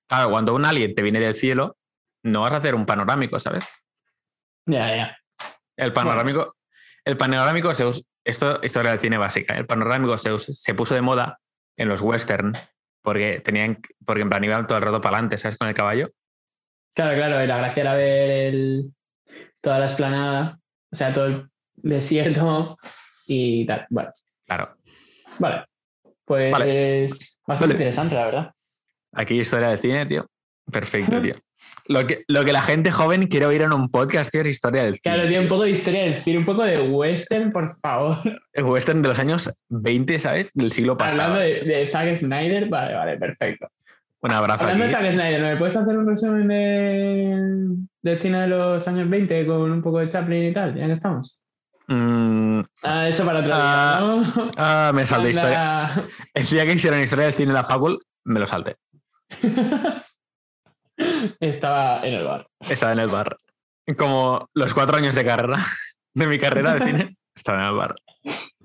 [0.07, 1.77] Claro, cuando un alien te viene del cielo,
[2.23, 3.67] no vas a hacer un panorámico, ¿sabes?
[4.67, 5.17] Ya, ya.
[5.75, 6.55] El panorámico,
[7.03, 9.55] el panorámico se, us- esto historia del cine básica.
[9.57, 11.39] El panorámico se, se puso de moda
[11.77, 12.53] en los western
[13.01, 15.57] porque tenían, porque en plan iban todo el rato para adelante, ¿sabes?
[15.57, 16.09] Con el caballo.
[16.95, 18.93] Claro, claro, y la gracia era ver el,
[19.61, 20.59] toda la esplanada,
[20.91, 22.77] o sea, todo el desierto
[23.27, 23.87] y tal.
[23.89, 24.11] Bueno,
[24.45, 24.77] Claro.
[25.39, 25.65] vale.
[26.25, 27.07] Pues Vale.
[27.45, 27.73] bastante Vale.
[27.73, 28.51] interesante, la verdad.
[29.13, 30.25] Aquí historia del cine, tío.
[30.71, 31.35] Perfecto, tío.
[31.87, 34.83] Lo que, lo que la gente joven quiere oír en un podcast, tío, es historia
[34.83, 35.01] del cine.
[35.15, 38.17] Claro, tiene un poco de historia del cine, un poco de western, por favor.
[38.53, 40.51] El western de los años 20, ¿sabes?
[40.53, 41.21] Del siglo pasado.
[41.23, 43.67] Hablando de, de Zack Snyder, vale, vale, perfecto.
[44.21, 44.93] Un abrazo Hablando aquí.
[44.93, 49.45] de Zack Snyder, ¿me puedes hacer un resumen de, del cine de los años 20
[49.45, 50.75] con un poco de Chaplin y tal?
[50.75, 51.43] Ya que estamos.
[51.89, 54.51] Mm, Ah, eso para otro Ah, día, ¿no?
[54.55, 55.91] ah, me salté historia.
[56.33, 58.77] El día que hicieron historia del cine en la facul, me lo salté.
[61.39, 62.47] Estaba en el bar.
[62.59, 63.37] Estaba en el bar.
[63.97, 65.57] Como los cuatro años de carrera,
[66.13, 67.95] de mi carrera de cine, estaba en el bar.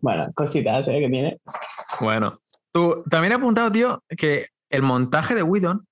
[0.01, 1.01] Bueno, cositas ¿eh?
[1.01, 1.41] que tiene.
[2.01, 2.41] Bueno,
[2.73, 5.87] tú también he apuntado, tío, que el montaje de Whedon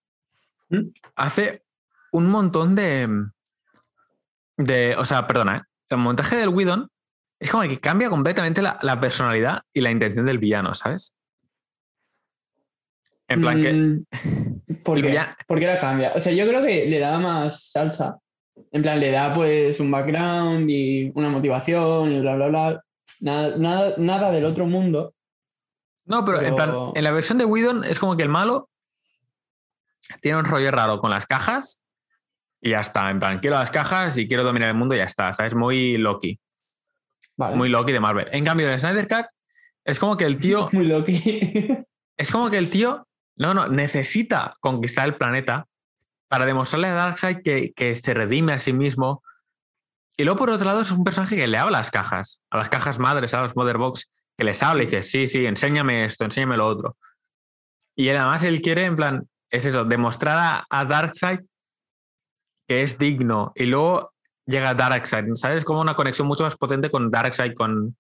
[0.69, 0.89] ¿Mm?
[1.17, 1.65] hace
[2.13, 3.09] un montón de.
[4.57, 5.63] de o sea, perdona, ¿eh?
[5.91, 6.89] el montaje del Whedon
[7.39, 11.13] es como que cambia completamente la, la personalidad y la intención del villano, ¿sabes?
[13.29, 13.73] En plan que.
[13.73, 14.05] Mm,
[14.85, 15.09] ¿Por qué?
[15.09, 16.13] villano- ¿Por qué la cambia?
[16.15, 18.19] O sea, yo creo que le da más salsa.
[18.73, 22.83] En plan, le da pues un background y una motivación y bla, bla, bla.
[23.21, 25.15] Nada, nada, nada del otro mundo.
[26.07, 28.69] No, pero, en plan, en la versión de Whedon es como que el malo
[30.21, 31.81] tiene un rollo raro con las cajas
[32.61, 33.11] y ya está.
[33.11, 35.33] En plan, quiero las cajas y quiero dominar el mundo y ya está.
[35.33, 35.55] ¿Sabes?
[35.55, 36.39] Muy Loki.
[37.37, 37.57] Vale.
[37.57, 38.29] Muy Loki de Marvel.
[38.33, 39.27] En cambio, en Snyder Cut
[39.85, 40.69] es como que el tío.
[40.73, 41.85] Muy Loki.
[42.17, 43.06] Es como que el tío.
[43.37, 45.67] No, no, necesita conquistar el planeta
[46.29, 49.23] para demostrarle a Darkseid que, que se redime a sí mismo.
[50.17, 52.57] Y luego, por otro lado, es un personaje que le habla a las cajas, a
[52.57, 56.05] las cajas madres, a los Mother Box, que les habla y dice, sí, sí, enséñame
[56.05, 56.97] esto, enséñame lo otro.
[57.95, 61.41] Y además él quiere, en plan, es eso, demostrar a, a Darkseid
[62.69, 63.53] que es digno.
[63.55, 64.13] Y luego
[64.47, 65.65] llega Darkseid, ¿sabes?
[65.65, 67.97] Como una conexión mucho más potente con Darkseid, con,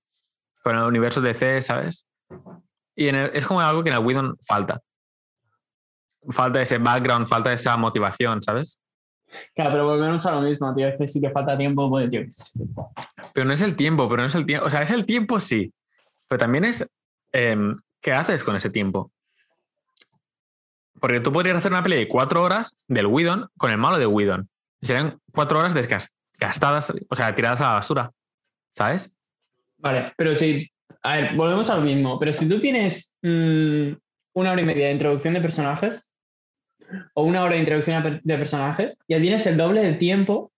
[0.62, 2.06] con el universo DC, ¿sabes?
[2.96, 4.80] Y en el- es como algo que en el Whedon falta.
[6.30, 8.78] Falta ese background, falta esa motivación, ¿sabes?
[9.54, 10.88] Claro, pero volvemos a lo mismo, tío.
[10.88, 12.10] Es que si te falta tiempo, pues.
[13.32, 14.66] Pero no es el tiempo, pero no es el tiempo.
[14.66, 15.72] O sea, es el tiempo, sí.
[16.28, 16.86] Pero también es
[17.32, 19.10] em, qué haces con ese tiempo.
[21.00, 24.06] Porque tú podrías hacer una peli de cuatro horas del Whedon con el malo de
[24.06, 24.48] Whedon.
[24.80, 28.10] Y Serían cuatro horas desgas- gastadas, o sea, tiradas a la basura.
[28.74, 29.10] ¿Sabes?
[29.78, 30.70] Vale, pero si.
[31.02, 32.18] A ver, volvemos a lo mismo.
[32.18, 33.92] Pero si tú tienes mm,
[34.34, 36.10] una hora y media de introducción de personajes
[37.14, 40.52] o una hora de introducción de personajes, ya tienes el doble de tiempo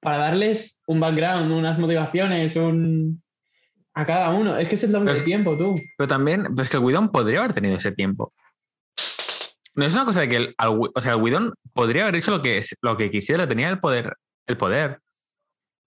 [0.00, 3.22] para darles un background, unas motivaciones, un.
[3.94, 4.56] a cada uno.
[4.56, 5.74] Es que es el doble Pero de es- tiempo, tú.
[5.96, 8.32] Pero también, pues que el Whedon podría haber tenido ese tiempo.
[9.74, 12.30] No es una cosa de que el, al o sea, el Whedon podría haber hecho
[12.30, 14.16] lo que, es- lo que quisiera, tenía el poder,
[14.46, 14.98] el poder.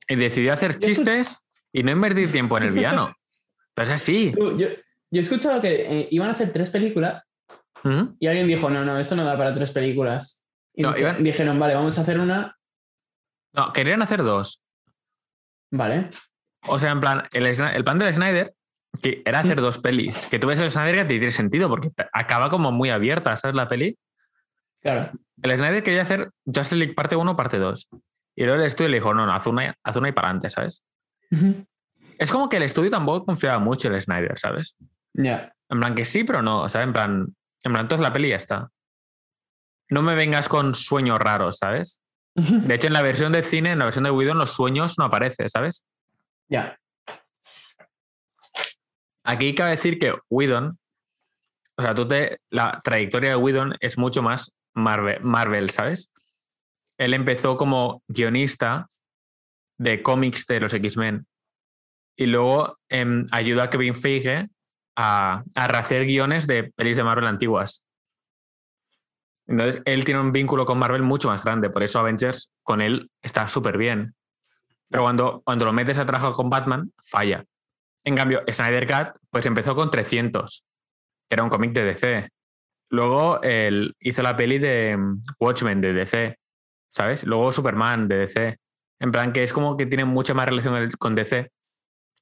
[0.07, 1.39] Y decidió hacer chistes
[1.73, 3.13] y no invertir tiempo en el villano.
[3.73, 4.31] Pero es así.
[4.31, 4.67] Tú, yo,
[5.11, 7.24] yo he escuchado que eh, iban a hacer tres películas
[7.83, 8.15] ¿Mm?
[8.19, 10.45] y alguien dijo, no, no, esto no da para tres películas.
[10.73, 12.57] Y No, dije- iban- dijeron, vale, vamos a hacer una.
[13.53, 14.61] No, querían hacer dos.
[15.71, 16.09] Vale.
[16.67, 18.53] O sea, en plan, el, el plan del Snyder,
[19.01, 20.25] que era hacer dos pelis.
[20.27, 23.55] Que tú ves el Snyder que tiene sentido, porque te- acaba como muy abierta, ¿sabes?
[23.55, 23.97] La peli.
[24.81, 25.11] Claro.
[25.41, 27.87] El Snyder quería hacer Justice League parte 1, parte 2.
[28.35, 30.49] Y luego el estudio le dijo, no, no, haz una, haz una y para adelante,
[30.49, 30.83] ¿sabes?
[32.17, 34.75] Es como que el estudio tampoco confiaba mucho en el Snyder, ¿sabes?
[35.13, 35.53] Ya.
[35.69, 37.35] En plan que sí, pero no, o sea, en plan,
[37.65, 38.69] en plan, entonces la peli ya está.
[39.89, 42.01] No me vengas con sueños raros, ¿sabes?
[42.35, 45.05] De hecho, en la versión de cine, en la versión de Whedon, los sueños no
[45.05, 45.83] aparecen, ¿sabes?
[46.47, 46.79] Ya.
[49.23, 50.77] Aquí cabe decir que Whedon,
[51.77, 56.11] o sea, tú te, la trayectoria de Whedon es mucho más Marvel, Marvel, ¿sabes?
[56.99, 58.89] Él empezó como guionista
[59.79, 61.25] de cómics de los X-Men
[62.15, 64.49] y luego em, ayudó a Kevin Feige
[64.95, 67.83] a, a rehacer guiones de pelis de Marvel antiguas.
[69.47, 73.11] Entonces, él tiene un vínculo con Marvel mucho más grande, por eso Avengers con él
[73.21, 74.15] está súper bien.
[74.89, 77.43] Pero cuando, cuando lo metes a trabajar con Batman, falla.
[78.03, 80.63] En cambio, Snyder Cut pues empezó con 300,
[81.29, 82.29] que era un cómic de DC.
[82.89, 86.37] Luego él hizo la peli de mm, Watchmen de DC,
[86.89, 87.23] ¿sabes?
[87.23, 88.57] Luego Superman de DC.
[88.99, 91.49] En plan que es como que tiene mucha más relación el- con DC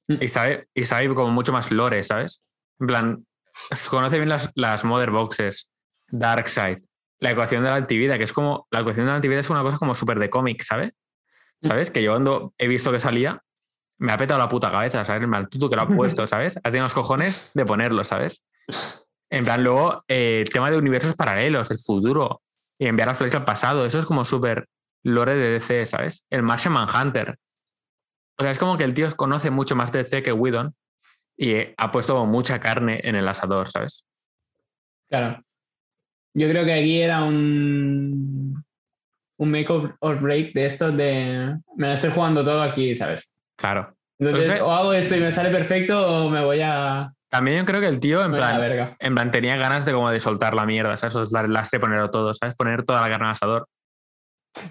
[0.06, 0.22] Mm.
[0.22, 2.44] y sabe, y sabe como mucho más lore, ¿sabes?
[2.80, 3.26] En plan,
[3.88, 5.70] conoce bien las, las Mother Boxes,
[6.08, 6.78] Darkseid,
[7.20, 9.62] la ecuación de la antivida, que es como, la ecuación de la antivida es una
[9.62, 10.92] cosa como súper de cómic, ¿sabes?
[11.62, 11.90] ¿Sabes?
[11.90, 13.40] Que yo cuando he visto que salía,
[13.98, 15.22] me ha petado la puta cabeza, ¿sabes?
[15.22, 16.58] En plan, tú, tú que lo has puesto, ¿sabes?
[16.58, 18.44] Ha tenido los cojones de ponerlo, ¿sabes?
[19.30, 22.42] En plan, luego, eh, tema de universos paralelos, el futuro,
[22.78, 24.68] y enviar a Flash al pasado, eso es como súper
[25.02, 26.24] lore de DC, ¿sabes?
[26.30, 27.38] El Martian Manhunter.
[28.38, 30.74] O sea, es como que el tío conoce mucho más de DC que Whedon
[31.36, 34.04] y eh, ha puesto mucha carne en el asador, ¿sabes?
[35.08, 35.42] Claro.
[36.34, 38.64] Yo creo que aquí era un,
[39.38, 43.36] un make or break de esto de me la estoy jugando todo aquí, ¿sabes?
[43.56, 43.94] Claro.
[44.18, 47.12] Entonces, O sea- o hago esto y me sale perfecto o me voy a...
[47.28, 50.20] También yo creo que el tío, en plan, en plan, tenía ganas de como de
[50.20, 51.14] soltar la mierda, ¿sabes?
[51.14, 52.54] Soltar el lastre, ponerlo todo, ¿sabes?
[52.54, 53.68] Poner toda la carne al asador.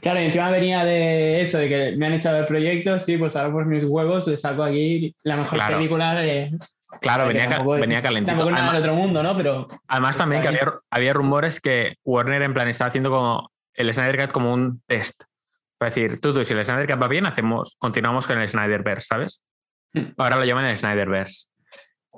[0.02, 3.36] Claro, y encima venía de eso, de que me han echado el proyecto, sí, pues
[3.36, 5.78] ahora por mis huevos le saco aquí la mejor Claro.
[5.78, 6.58] película de...
[7.02, 8.32] Claro, venía, tampoco venía calentito.
[8.32, 9.36] Tampoco nada Además, del otro mundo, ¿no?
[9.36, 13.52] Pero además también que Está había, había rumores que Warner en plan estaba haciendo como
[13.74, 15.24] el Snyder Cut como un test.
[15.78, 19.08] Para decir, tú, tú, si el Snyder Cut va bien, hacemos, continuamos con el Snyderverse,
[19.08, 19.42] ¿sabes?
[19.94, 20.14] Hmm.
[20.18, 21.48] Ahora lo llaman el Snyderverse.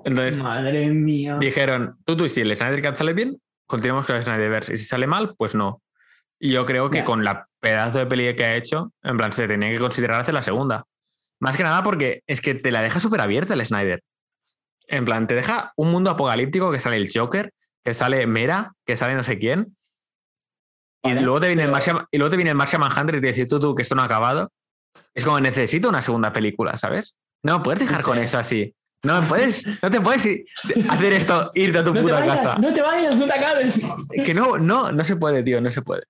[0.04, 1.38] Entonces, madre mía.
[1.40, 4.74] dijeron, tú, tú, si el Snyder Cut sale bien, continuamos con el Snyderverse.
[4.74, 5.82] Y si sale mal, pues no.
[6.40, 9.72] Yo creo que con la pedazo de peli que ha hecho, en plan, se tenía
[9.72, 10.84] que considerar hacer la segunda.
[11.42, 14.02] Más que nada porque es que te la deja súper abierta el Snyder.
[14.88, 17.52] En plan, te deja un mundo apocalíptico que sale el Joker,
[17.84, 19.76] que sale Mera, que sale no sé quién.
[21.04, 23.28] Y luego te viene el Martian, y luego te viene el Martian Manhunter y te
[23.28, 24.52] dice tú, tú, que esto no ha acabado.
[25.14, 27.16] Es como, necesito una segunda película, ¿sabes?
[27.44, 28.74] No me puedes dejar con eso así.
[29.04, 30.46] No me puedes, no te puedes ir-
[30.90, 32.58] hacer esto, irte a tu No puta vayas, casa.
[32.60, 33.82] no te vayas, no te acabes.
[34.26, 36.04] Que no, no, no se puede, tío, no se puede.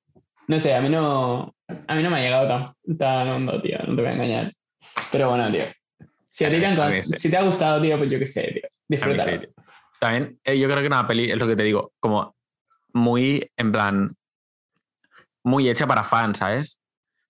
[0.48, 1.56] No sé, a mí no,
[1.88, 4.54] a mí no me ha llegado tan, tan hondo, tío, no te voy a engañar.
[5.12, 5.64] Pero bueno, tío.
[6.30, 8.42] Si a ti te, han- A si te ha gustado, tío, pues yo qué sé,
[8.54, 8.62] tío.
[8.90, 9.40] Mí sí, Disfrútalo.
[9.40, 9.50] tío.
[10.00, 12.36] También, eh, yo creo que una peli, es lo que te digo, como
[12.94, 14.10] muy, en plan,
[15.44, 16.80] muy hecha para fans, ¿sabes?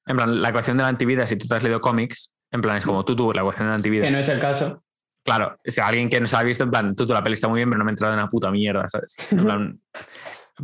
[0.06, 2.78] En plan, la ecuación de la antivida, si tú te has leído cómics, en plan,
[2.78, 4.04] es como tú, tú, la ecuación de la antivida.
[4.06, 4.84] que no es el caso.
[5.23, 7.47] Claro, si alguien que no se ha visto, en plan, tú, tú, la peli está
[7.47, 9.15] muy bien, pero no me he enterado de una puta mierda, ¿sabes?
[9.32, 9.80] En plan,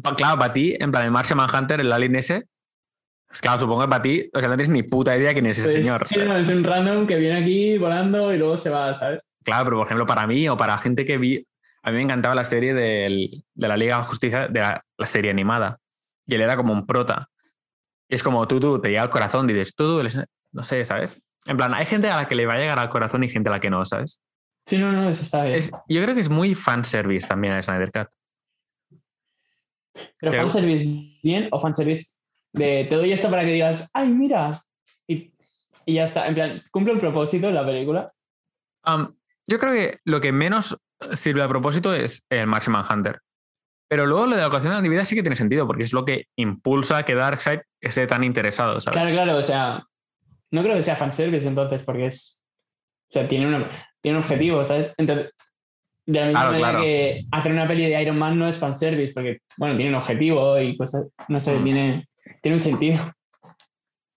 [0.01, 2.45] pa- claro, para ti, en plan, el Martian Manhunter, el alien ese,
[3.41, 5.71] claro, supongo que para ti, o sea, no tienes ni puta idea quién es ese
[5.71, 6.07] Pues, señor.
[6.07, 9.27] sí, no, es un random que viene aquí volando y luego se va, ¿sabes?
[9.43, 11.45] Claro, pero por ejemplo, para mí o para gente que vi,
[11.83, 15.07] a mí me encantaba la serie del- de la Liga de Justicia, de la, la
[15.07, 15.79] serie animada.
[16.27, 17.27] Y él era como un prota.
[18.07, 20.09] Y es como tú, tú, te llega al corazón, dices, tú, tú,
[20.51, 21.19] no sé, ¿sabes?
[21.45, 23.49] En plan, hay gente a la que le va a llegar al corazón y gente
[23.49, 24.21] a la que no, ¿sabes?
[24.67, 25.55] Sí, no, no, eso está bien.
[25.55, 28.09] Es- yo creo que es muy fanservice también el Snyder Cut.
[30.21, 32.21] Pero Pero- fanservice bien o fanservice
[32.53, 34.61] de te doy esto para que digas, ay, mira.
[35.07, 35.33] Y,
[35.85, 36.27] y ya está.
[36.27, 38.13] En plan, cumple el propósito de la película.
[39.47, 40.77] Yo creo que lo que menos
[41.13, 43.19] sirve a propósito es el Martian Manhunter.
[43.89, 46.05] Pero luego lo de la ecuación de la sí que tiene sentido, porque es lo
[46.05, 48.97] que impulsa que Darkseid esté tan interesado, ¿sabes?
[48.97, 49.83] Claro, claro, o sea,
[50.51, 52.45] no creo que sea fanservice entonces, porque es.
[53.09, 53.69] O sea, tiene, una,
[54.01, 54.93] tiene un objetivo, ¿sabes?
[54.97, 55.33] Entonces,
[56.11, 56.83] de la misma Claro, manera claro.
[56.83, 60.59] que hacer una peli de Iron Man no es fanservice, porque, bueno, tiene un objetivo
[60.59, 62.07] y cosas, no sé, tiene,
[62.41, 62.97] tiene un sentido.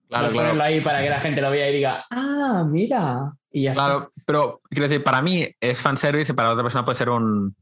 [0.07, 0.33] Claro, claro.
[0.33, 3.31] ponerlo ahí para que la gente lo vea y diga, ah, mira.
[3.51, 3.85] Y ya está.
[3.85, 7.55] Claro, pero quiero decir, para mí es fanservice y para otra persona puede ser un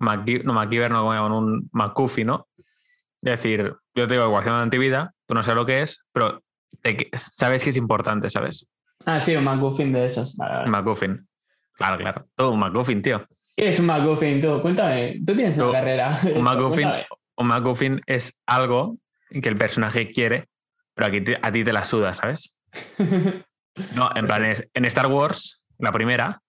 [0.00, 2.48] MacGy- no MacGyver, no un McCuffy, ¿no?
[2.58, 6.42] Es decir, yo te digo ecuación de antivida, tú no sabes lo que es, pero
[6.80, 8.66] te- sabes que es importante, ¿sabes?
[9.04, 10.36] Ah, sí, un McGuffin de esos.
[10.36, 10.70] Vale, vale.
[10.70, 11.28] McGuffin.
[11.74, 12.26] Claro, claro.
[12.34, 13.24] Todo un McGuffin, tío.
[13.56, 14.40] ¿Qué es un McGuffin?
[14.40, 15.20] Tú, cuéntame.
[15.26, 16.18] Tú tienes Tú, una carrera.
[16.34, 16.88] Un McGuffin,
[17.36, 17.70] cuéntame.
[17.86, 18.96] un es algo
[19.30, 20.48] que el personaje quiere,
[20.94, 22.56] pero aquí te- a ti te la suda, ¿sabes?
[23.94, 26.42] No, en plan, es, en Star Wars, la primera,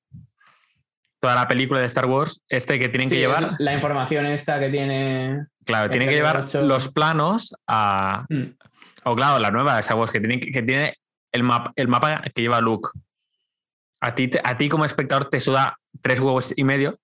[1.22, 4.70] toda la película de Star Wars, este que tienen que llevar, La información esta que
[4.70, 5.46] tiene.
[5.66, 8.44] claro, tienen que llevar los planos a, Mm,
[9.06, 10.92] o claro, la nueva de Star Wars, que tiene, que tiene
[11.32, 12.90] el, mapa, el mapa que lleva Luke.
[14.02, 17.00] A ti, te- a ti como espectador te suda tres huevos y medio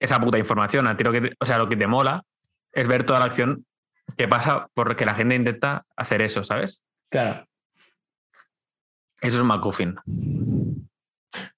[0.00, 0.88] esa puta información.
[0.88, 2.22] A ti lo que, te- o sea, lo que te mola
[2.72, 3.64] es ver toda la acción
[4.16, 6.82] que pasa porque la gente intenta hacer eso, ¿sabes?
[7.10, 7.46] Claro.
[9.20, 9.96] Eso es McGuffin.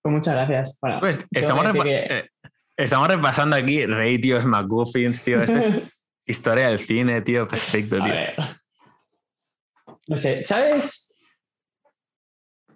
[0.03, 0.79] Pues muchas gracias.
[0.81, 2.31] Bueno, Pues estamos, a repa- que- eh,
[2.77, 5.43] estamos repasando aquí ratios, McGuffins, tío.
[5.43, 5.67] Esto es
[6.27, 7.47] historia del cine, tío.
[7.47, 8.13] Perfecto, a tío.
[8.13, 8.35] ver.
[10.07, 11.19] No sé, ¿sabes?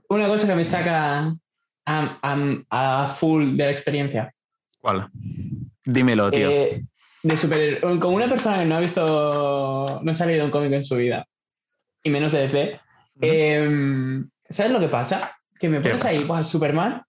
[0.08, 1.34] Una cosa que me saca
[1.86, 4.32] a, a- a full de la experiencia.
[4.80, 5.08] ¿Cuál?
[5.84, 6.50] Dímelo, tío.
[6.50, 6.82] Eh,
[7.22, 10.72] de super, como una persona que no ha visto, no se ha leído un cómic
[10.72, 11.26] en su vida,
[12.02, 12.80] y menos de DC,
[13.20, 15.36] eh, ¿sabes lo que pasa?
[15.58, 16.08] Que me ¿Qué pones pasa?
[16.14, 17.02] ahí, "Buah, Superman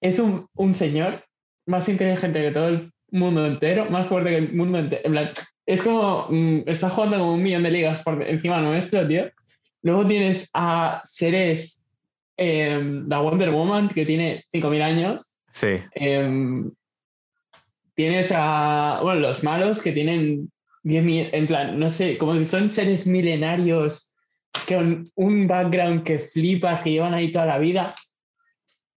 [0.00, 1.24] es un, un señor
[1.66, 5.02] más inteligente que todo el mundo entero, más fuerte que el mundo entero.
[5.04, 5.30] En plan,
[5.66, 9.28] es como, mm, está jugando como un millón de ligas por encima nuestro, tío.
[9.82, 11.85] Luego tienes a seres
[12.36, 15.32] eh, la Wonder Woman, que tiene 5.000 años.
[15.50, 15.80] Sí.
[15.94, 16.64] eh,
[17.96, 20.52] tienes a, bueno, los malos que tienen
[20.84, 24.12] 10.000, en plan, no sé, como si son seres milenarios
[24.68, 27.94] con un background que flipas, que llevan ahí toda la vida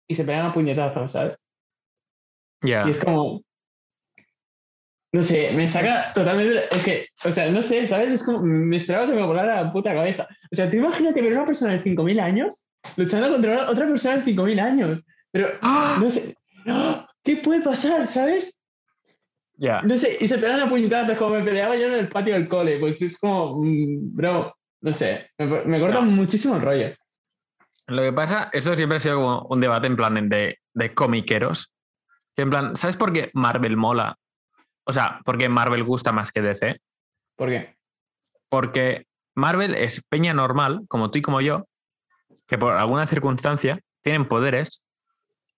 [0.08, 1.46] y se pegan a puñetazos, ¿sabes?
[2.62, 2.86] Ya.
[2.86, 3.42] Y es como.
[5.12, 6.64] No sé, me saca totalmente.
[6.70, 8.12] Es que, o sea, no sé, ¿sabes?
[8.12, 8.42] Es como.
[8.42, 10.26] Me esperaba que me volara la puta cabeza.
[10.50, 12.65] O sea, tú imagínate ver a una persona de 5.000 años
[12.96, 15.04] luchando contra otra persona de 5.000 años.
[15.32, 15.98] Pero, ¡Ah!
[16.00, 16.34] no sé.
[16.66, 17.06] ¡Ah!
[17.24, 18.62] ¿Qué puede pasar, ¿sabes?
[19.58, 19.82] Ya.
[19.82, 22.48] No sé, y se pegan a puñetazos como me peleaba yo en el patio del
[22.48, 22.78] cole.
[22.78, 23.56] Pues es como.
[23.64, 25.30] mm, Bro, no sé.
[25.38, 26.02] Me, me corta No.
[26.02, 26.94] muchísimo el rollo.
[27.88, 31.72] Lo que pasa, esto siempre ha sido como un debate en plan de, de comiqueros.
[32.34, 34.16] Que en plan, ¿sabes por qué Marvel mola?
[34.84, 36.76] O sea, ¿por qué Marvel gusta más que DC?
[37.36, 37.76] ¿Por qué?
[38.48, 41.66] Porque Marvel es peña normal, como tú y como yo,
[42.46, 44.82] que por alguna circunstancia tienen poderes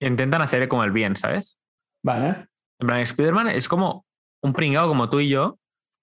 [0.01, 1.59] e intentan hacer como el bien, ¿sabes?
[2.03, 2.46] Vale.
[2.81, 4.05] En plan, Spider-Man es como
[4.42, 5.59] un pringado como tú y yo,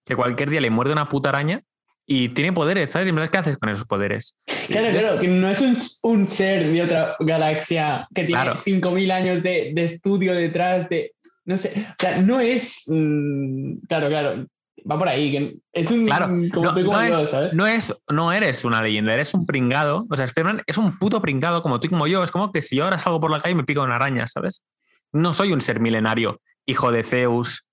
[0.05, 1.61] que cualquier día le muerde una puta araña
[2.05, 3.07] y tiene poderes, ¿sabes?
[3.07, 4.35] Y en plan, ¿qué haces con esos poderes?
[4.67, 5.75] Claro, es- claro, que no es un,
[6.11, 8.59] un ser de otra galaxia que tiene Claro.
[8.63, 11.13] 5.000 años de, de estudio detrás de...
[11.45, 12.83] No sé, o sea, no es...
[12.87, 14.45] mm, claro, claro,
[14.89, 16.05] va por ahí, que es un...
[16.05, 17.53] Claro, como no, yo, es, ¿sabes?
[17.53, 20.05] no, es, no eres una leyenda, eres un pringado.
[20.09, 22.23] O sea, Spider-Man es un puto pringado como tú y como yo.
[22.23, 24.27] Es como que si yo ahora salgo por la calle y me pica una araña,
[24.27, 24.63] ¿sabes?
[25.11, 27.65] No soy un ser milenario, hijo de Zeus,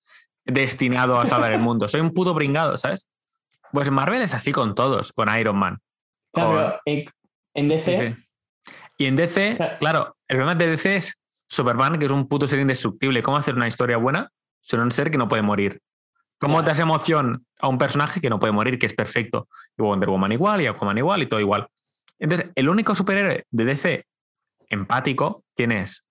[0.45, 1.87] destinado a salvar el mundo.
[1.87, 3.07] Soy un puto pringado, ¿sabes?
[3.71, 5.77] Pues Marvel es así con todos, con Iron Man.
[6.33, 7.05] Claro, con- eh,
[7.53, 7.97] en DC...
[7.97, 8.73] Sí, sí.
[8.97, 9.77] Y en DC, Claro.
[9.79, 11.13] claro, el problema de DC es
[11.47, 13.23] Superman, que es un puto ser indestructible.
[13.23, 14.29] ¿Cómo hacer una historia buena
[14.61, 15.79] sin un ser que no puede morir?
[16.43, 19.47] ¿Cómo das emoción a un personaje que no puede morir, que es perfecto?
[19.77, 21.67] Y Wonder Woman igual, y Aquaman igual, y todo igual.
[22.19, 24.05] Entonces, el único superhéroe de DC
[24.69, 26.03] empático, ¿quién es?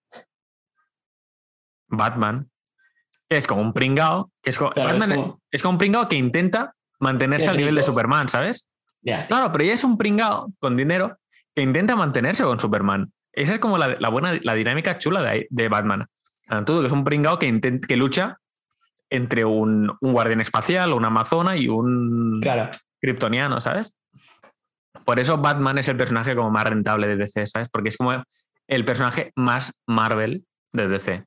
[1.89, 2.49] Batman.
[3.29, 6.09] Que es como un pringao, que es como, Claro, es como- es como un pringao
[6.09, 7.83] que intenta mantenerse al nivel de.
[7.83, 8.65] Superman, ¿sabes?
[9.03, 11.19] Ya, Claro, pero ella es un pringao con dinero
[11.55, 13.13] que intenta mantenerse con Superman.
[13.33, 16.07] Esa es como la, la buena, la dinámica chula de, de Batman.
[16.49, 18.39] Que es un pringao que, intent- que lucha
[19.13, 22.71] entre un, un guardián espacial, una amazona y un claro.
[23.01, 23.95] kryptoniano, ¿sabes?
[25.05, 27.69] Por eso Batman es el personaje como más rentable de DC, ¿sabes?
[27.69, 28.13] Porque es como
[28.69, 31.25] el personaje más Marvel de DC.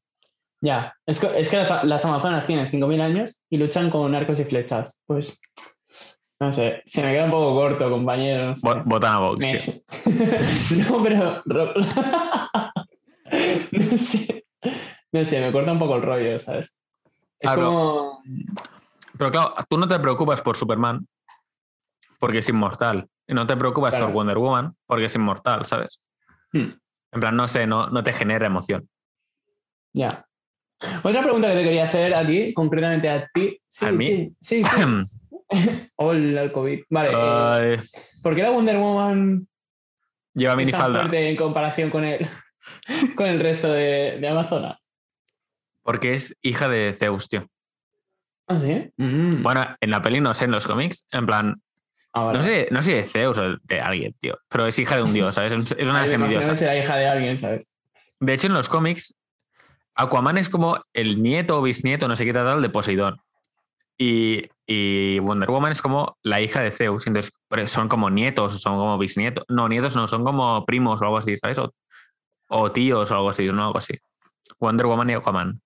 [0.62, 4.40] Ya, es que, es que las, las amazonas tienen 5.000 años y luchan con arcos
[4.40, 5.04] y flechas.
[5.06, 5.40] Pues,
[6.40, 8.48] no sé, se me queda un poco corto, compañero.
[8.48, 8.68] No sé.
[8.68, 9.60] Vo- Votan a Vox, tío.
[10.06, 11.42] Me- no, pero...
[11.46, 11.74] ro-
[13.72, 14.46] no sé.
[15.12, 16.80] No sé, me corta un poco el rollo, ¿sabes?
[17.46, 17.66] Es Claro.
[17.68, 18.24] como...
[19.18, 21.08] Pero claro, tú no te preocupas por Superman
[22.20, 23.08] porque es inmortal.
[23.28, 24.06] Y no te preocupas Claro.
[24.08, 26.02] por Wonder Woman porque es inmortal, ¿sabes?
[26.54, 26.70] hmm,
[27.12, 28.88] En plan, no sé, no, no te genera emoción.
[29.94, 30.26] ya.
[31.04, 33.58] Otra pregunta que te quería hacer a ti, concretamente a ti.
[33.68, 34.36] Sí, ¿A mí?
[34.42, 34.64] Sí, sí.
[34.66, 35.90] sí.
[35.96, 36.84] Hola, el COVID.
[36.90, 37.10] Vale,
[37.74, 37.80] eh,
[38.22, 39.48] ¿por qué la Wonder Woman
[40.34, 41.08] lleva minifalda.
[41.14, 42.28] en comparación con el,
[43.16, 44.85] con el resto de, de Amazonas?
[45.86, 47.48] Porque es hija de Zeus, tío.
[48.48, 48.92] ¿Ah, sí?
[48.98, 49.44] Mm.
[49.44, 51.62] Bueno, en la peli no sé, en los cómics, en plan,
[52.12, 52.40] Ah, vale.
[52.40, 54.38] no sé, no sé de Zeus o de alguien, tío.
[54.50, 55.54] Pero es hija de un dios, ¿sabes?
[55.78, 56.56] Es una semidiosa.
[56.56, 57.72] será hija de alguien, ¿sabes?
[58.20, 59.14] De hecho, en los cómics,
[59.94, 63.22] Aquaman es como el nieto o bisnieto, no sé qué tal, de Poseidón.
[63.98, 67.06] Y, y Wonder Woman es como la hija de Zeus.
[67.08, 67.32] Entonces,
[67.68, 69.46] son como nietos, son como bisnietos.
[69.48, 71.60] No, nietos no, son como primos o algo así, ¿sabes?
[71.60, 71.74] O,
[72.50, 73.98] o tíos o algo así, no algo así.
[74.60, 75.62] Wonder Woman y Aquaman.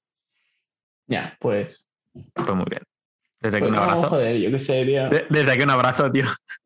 [1.10, 1.86] Ya, pues.
[2.34, 2.84] Pues muy bien.
[3.42, 4.10] Desde aquí pues un no, abrazo.
[4.10, 5.10] joder, yo qué sé, tío.
[5.10, 6.26] De- desde aquí un abrazo, tío.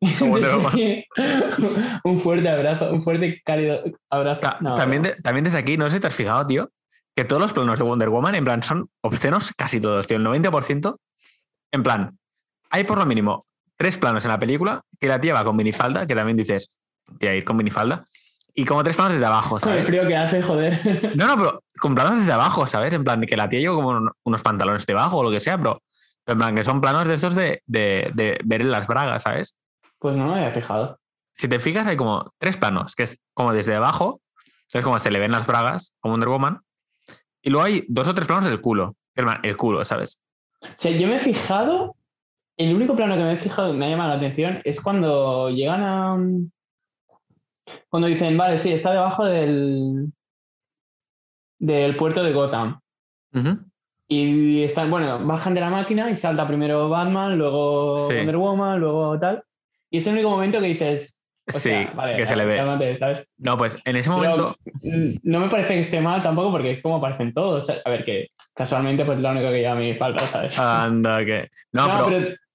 [2.04, 4.40] Un fuerte abrazo, un fuerte cálido abrazo.
[4.40, 6.70] Ta- No, también, de- también desde aquí, no sé si te has fijado, tío,
[7.16, 10.16] que todos los planos de Wonder Woman, en plan, son obscenos casi todos, tío.
[10.16, 10.96] El 90%,
[11.72, 12.18] en plan,
[12.70, 16.06] hay por lo mínimo tres planos en la película que la tía va con minifalda,
[16.06, 16.70] que también dices,
[17.18, 18.06] tía, ir con minifalda,
[18.54, 19.86] y como tres planos desde abajo, Con el ¿sabes?
[19.88, 20.80] frío que hace, joder.
[21.16, 22.94] No, no, pero con planos desde abajo, ¿sabes?
[22.94, 25.56] En plan, que la tía lleva como un- unos pantalones debajo o lo que sea,
[25.58, 25.82] pero,
[26.24, 29.22] pero en plan, que son planos de estos de, de, de ver en las bragas,
[29.22, 29.54] ¿sabes?
[29.98, 30.98] Pues no me había fijado.
[31.34, 34.20] si te fijas, hay como tres planos, que es como desde abajo,
[34.66, 36.60] entonces como se le ven las bragas, como Wonder Woman,
[37.42, 38.94] y luego hay dos o tres planos del culo,
[39.42, 40.18] el, culo, ¿sabes?
[40.62, 41.94] O sea, yo me he fijado.
[42.56, 45.82] El único plano que me he fijado, me ha llamado la atención, es cuando llegan
[45.82, 46.16] a.
[47.88, 50.12] Cuando dicen, vale, sí, está debajo del.
[51.58, 52.80] del puerto de Gotham.
[54.08, 58.16] Y están, bueno, bajan de la máquina y salta primero Batman, luego Sí.
[58.16, 59.42] Wonder Woman, luego tal.
[59.90, 62.62] Y es el único momento que dices, O Sí, sea, vale, que se le ve.
[63.38, 64.56] No, pues en ese momento.
[64.82, 67.68] mm, no me parece que esté mal tampoco porque es como aparecen todos.
[67.70, 70.58] A ver, que casualmente pues lo único que lleva mi falta, ¿sabes?
[70.58, 71.50] Anda, que.
[71.72, 72.04] No, pero.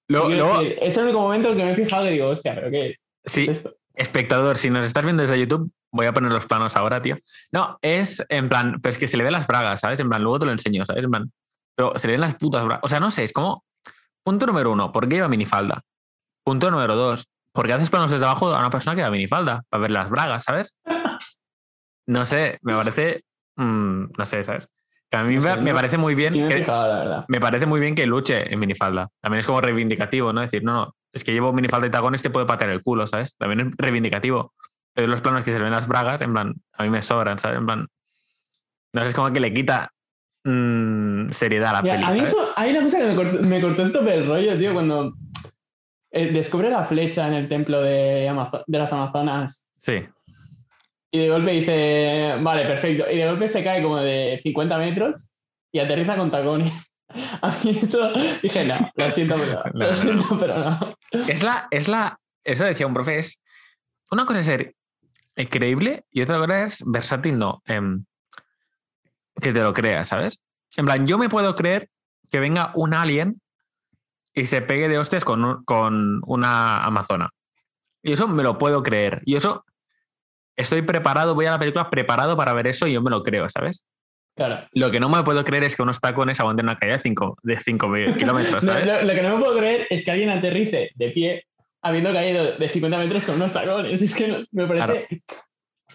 [0.08, 2.72] pero luego- es el único momento en que me he fijado que digo, hostia, ¿pero
[2.72, 2.96] qué
[3.26, 3.76] sí, es esto?
[4.00, 7.18] Espectador, si nos estás viendo desde YouTube, voy a poner los planos ahora, tío.
[7.52, 10.00] No, es en plan, pues que se le ven las bragas, ¿sabes?
[10.00, 11.04] En plan, luego te lo enseño, ¿sabes?
[11.04, 11.32] En plan,
[11.76, 12.82] pero se le ven las putas bragas.
[12.84, 13.64] O sea, no sé, es como.
[14.24, 15.82] Punto número uno, ¿por qué lleva minifalda?
[16.44, 19.64] Punto número dos, ¿por qué haces planos desde abajo a una persona que lleva minifalda?
[19.70, 20.76] Para ver las bragas, ¿sabes?
[22.08, 23.24] No sé, me parece.
[23.56, 24.68] mm, no sé, ¿sabes?
[25.12, 26.34] Que a mí No sé, me, parece muy bien.
[26.34, 26.66] Que-
[27.28, 29.10] me parece muy bien que luche en minifalda.
[29.22, 30.42] También es como reivindicativo, ¿no?
[30.42, 33.36] Decir, no, no, es que llevo minifalda y tacones, te puede patear el culo, ¿sabes?
[33.38, 34.54] También es reivindicativo.
[34.94, 37.40] Pero los planos que se le ven las bragas, en plan, a mí me sobran,
[37.40, 37.58] ¿sabes?
[37.60, 37.88] En plan,
[38.94, 39.92] no sé, es como que le quita
[40.44, 42.34] mm, seriedad a la Mira, peli, a mí ¿sabes?
[42.34, 45.14] eso- hay una cosa que me cortó, me cortó el tope del rollo, tío, cuando
[46.12, 50.04] eh, descubre la flecha en el templo de, Amazo- de las Amazonas Sí,
[51.12, 55.32] y de golpe dice, vale, perfecto, y de golpe se cae como de 50 metros
[55.72, 56.89] y aterriza con tacones.
[57.42, 60.80] A mí eso dije, no, lo siento, pero No, lo siento, pero no.
[61.28, 63.40] es la, es la, eso decía un profe, es
[64.12, 64.76] una cosa es ser
[65.50, 68.06] creíble y otra cosa es versátil, no, em,
[69.42, 70.42] que te lo creas, ¿sabes?
[70.76, 71.90] En plan, yo me puedo creer
[72.30, 73.42] que venga un alien
[74.34, 77.30] y se pegue de hostias con, un- con una amazona.
[78.04, 79.22] Y eso me lo puedo creer.
[79.26, 79.66] Y eso
[80.56, 83.50] estoy preparado, voy a la película preparado para ver eso y yo me lo creo,
[83.50, 83.84] ¿sabes?
[84.36, 84.68] Claro.
[84.74, 87.38] Lo que no me puedo creer es que unos tacones aguanten una caída de 5
[87.44, 88.74] de cinco kilómetros, lo,
[89.04, 91.44] lo que no me puedo creer es que alguien aterrice de pie
[91.82, 94.02] habiendo caído de 50 metros con unos tacones.
[94.02, 95.08] Es que me parece...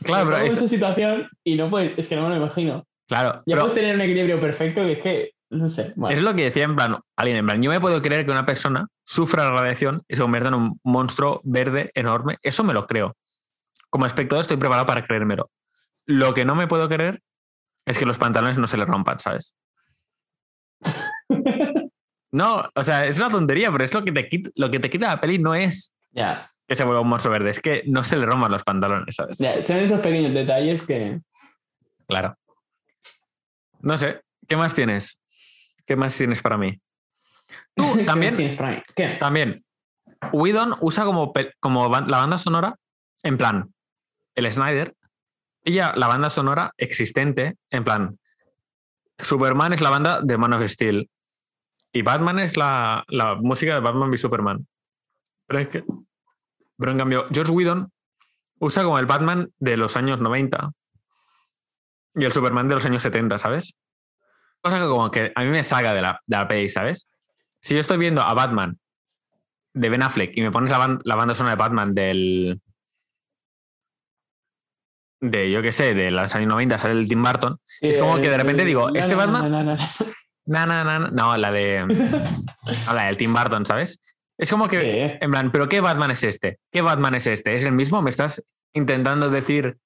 [0.03, 2.85] Claro, pero es- su situación y no puedes, es que no me lo imagino.
[3.09, 6.23] claro, Ya pero- puedes tener un equilibrio perfecto que es que, no sé, bueno, Es
[6.23, 8.89] lo que decía en plan, alguien en plan, yo me puedo creer que una persona
[9.05, 12.39] sufra la radiación y se convierta en un monstruo verde enorme.
[12.43, 13.15] Eso me lo creo.
[13.89, 15.51] Como espectador estoy preparado para creérmelo.
[16.07, 17.21] Lo que no me puedo creer
[17.87, 19.55] es que los pantalones no se le rompan, ¿sabes?
[22.33, 24.91] No, o sea, es una tontería, pero es lo que te quita, lo que te
[24.91, 28.03] quita la peli no es ya, que se vuelva un monstruo verde, es que no
[28.03, 29.39] se le rompan los pantalones, ¿sabes?
[29.65, 31.21] son esos pequeños detalles que...
[32.09, 32.37] Claro.
[33.81, 35.19] No sé, ¿qué más tienes?
[35.87, 36.81] ¿Qué más tienes para mí?
[37.75, 38.83] Tú ¿Qué también, tienes para mí?
[38.97, 39.17] ¿Qué?
[39.21, 39.65] También,
[40.33, 42.75] Whedon usa como, como la banda sonora,
[43.23, 43.73] en plan,
[44.35, 44.95] el Snyder,
[45.65, 48.19] ella, la banda sonora existente, en plan,
[49.19, 51.09] Superman es la banda de Man of Steel
[51.93, 54.67] y Batman es la, la música de Batman v Superman.
[55.47, 55.85] Pero, es que,
[56.77, 57.91] pero en cambio, George Whedon
[58.59, 60.73] usa como el Batman de los años 90
[62.17, 63.75] y el Superman de los años 70, ¿sabes?
[64.61, 67.09] Cosa que como que a mí me saca de la, de la ¿sabes?
[67.61, 68.79] Si yo estoy viendo a Batman
[69.73, 72.61] de Ben Affleck y me pones la, la banda sonora de Batman del.
[75.31, 77.59] De yo qué sé, de los años 90, sale el Tim Burton.
[77.81, 81.37] Es como que de repente digo, No, este no, Batman- no, no, no.
[81.37, 81.87] La de.
[82.87, 84.01] no, la del Tim Burton, ¿sabes?
[84.39, 84.81] Es como que.
[84.81, 85.19] Sí.
[85.21, 86.59] En plan, ¿pero qué Batman es este?
[86.73, 87.55] ¿Qué Batman es este?
[87.55, 88.03] ¿Es el mismo?
[88.03, 88.45] ¿Me estás
[88.75, 89.77] intentando decir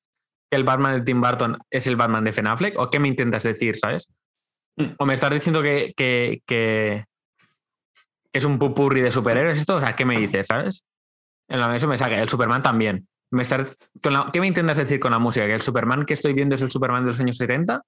[0.51, 2.78] que el Batman de Tim Burton es el Batman de Ben Affleck?
[2.78, 4.09] ¿O qué me intentas decir, sabes?
[4.76, 4.95] Mm.
[4.99, 7.05] ¿O me estás diciendo que, que, que-
[8.32, 9.76] que es un pupurri de superhéroes esto?
[9.76, 10.84] O sea, ¿qué me dices, sabes?
[11.49, 12.20] En la eso me saca.
[12.20, 13.07] El Superman también.
[13.31, 15.47] Me estás, con la- ¿Qué me intentas decir con la música?
[15.47, 17.83] ¿Que el Superman que estoy viendo es el Superman de los años 70?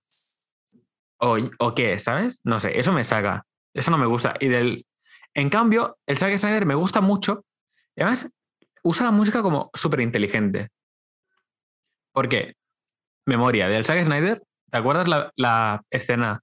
[1.18, 1.98] ¿O, o qué?
[1.98, 2.40] ¿Sabes?
[2.44, 3.44] No sé, eso me saca.
[3.74, 4.34] Eso no me gusta.
[4.40, 4.86] Y del.
[5.34, 7.44] En cambio, el Zack Snyder me gusta mucho.
[7.96, 8.28] Y además,
[8.82, 10.68] usa la música como súper inteligente.
[12.12, 12.54] ¿Por qué?
[13.26, 14.42] Memoria del Zack Snyder.
[14.70, 16.42] ¿Te acuerdas la, la escena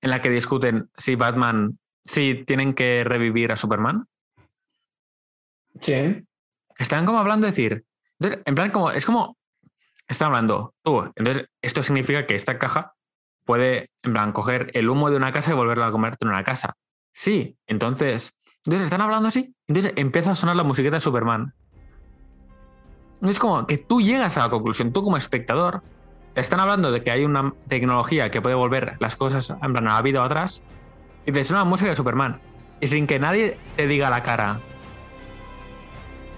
[0.00, 1.78] en la que discuten si Batman.
[2.04, 4.06] si tienen que revivir a Superman?
[5.80, 6.24] Sí.
[6.78, 7.84] Están como hablando de decir.
[8.18, 8.90] Entonces, en plan, como.
[8.90, 9.36] Es como.
[10.08, 11.10] Están hablando tú.
[11.16, 12.92] Entonces, esto significa que esta caja
[13.44, 16.44] puede, en plan, coger el humo de una casa y volverla a convertir en una
[16.44, 16.74] casa.
[17.12, 18.32] Sí, entonces.
[18.64, 19.54] Entonces están hablando así.
[19.68, 21.54] Entonces empieza a sonar la musiqueta de Superman.
[23.22, 25.82] Es como que tú llegas a la conclusión, tú como espectador,
[26.34, 29.88] te están hablando de que hay una tecnología que puede volver las cosas en plan
[29.88, 30.62] a la vida atrás,
[31.24, 32.40] y te suena la música de Superman.
[32.80, 34.60] Y sin que nadie te diga la cara,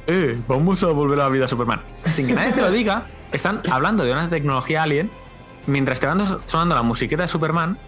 [0.09, 1.82] eh, vamos a volver a la vida a Superman.
[2.12, 5.11] Sin que nadie te lo diga, están hablando de una tecnología alien
[5.66, 7.78] mientras te van sonando la musiqueta de Superman,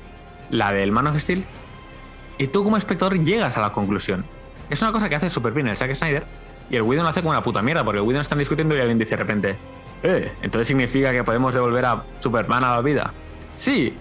[0.51, 1.45] la del Man of Steel,
[2.37, 4.27] y tú como espectador llegas a la conclusión.
[4.69, 6.25] Es una cosa que hace súper bien el Zack Snyder
[6.69, 8.81] y el Whedon lo hace como una puta mierda, porque el Whedon están discutiendo y
[8.81, 9.57] alguien dice de repente,
[10.03, 13.15] eh, entonces significa que podemos devolver a Superman a la vida.
[13.55, 13.95] Sí.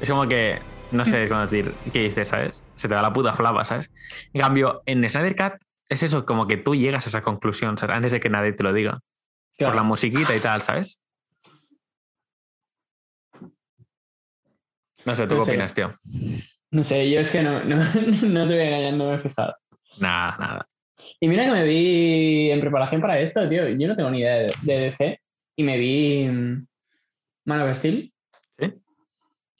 [0.00, 0.58] Es como que,
[0.92, 2.62] no sé cómo decir, qué dices, ¿sabes?
[2.76, 3.90] Se te da la puta flava, ¿sabes?
[4.34, 7.96] En cambio, en Snyder Cut es eso, como que tú llegas a esa conclusión, ¿sabes?
[7.96, 9.00] antes de que nadie te lo diga.
[9.58, 9.72] Claro.
[9.72, 11.00] por la musiquita y tal, ¿sabes?
[15.04, 15.50] No sé, ¿tú No qué sé.
[15.52, 15.94] opinas, tío?
[16.72, 17.92] No sé, yo es que no, no, no
[18.48, 19.54] te voy a engañar, no me he fijado.
[19.98, 20.68] Nada, nada.
[21.20, 23.68] Y mira que me vi en preparación para esto, tío.
[23.68, 25.20] Yo no tengo ni idea de, de DC.
[25.56, 26.66] Y me vi mm,
[27.46, 28.12] Man of Steel.
[28.58, 28.74] ¿Sí?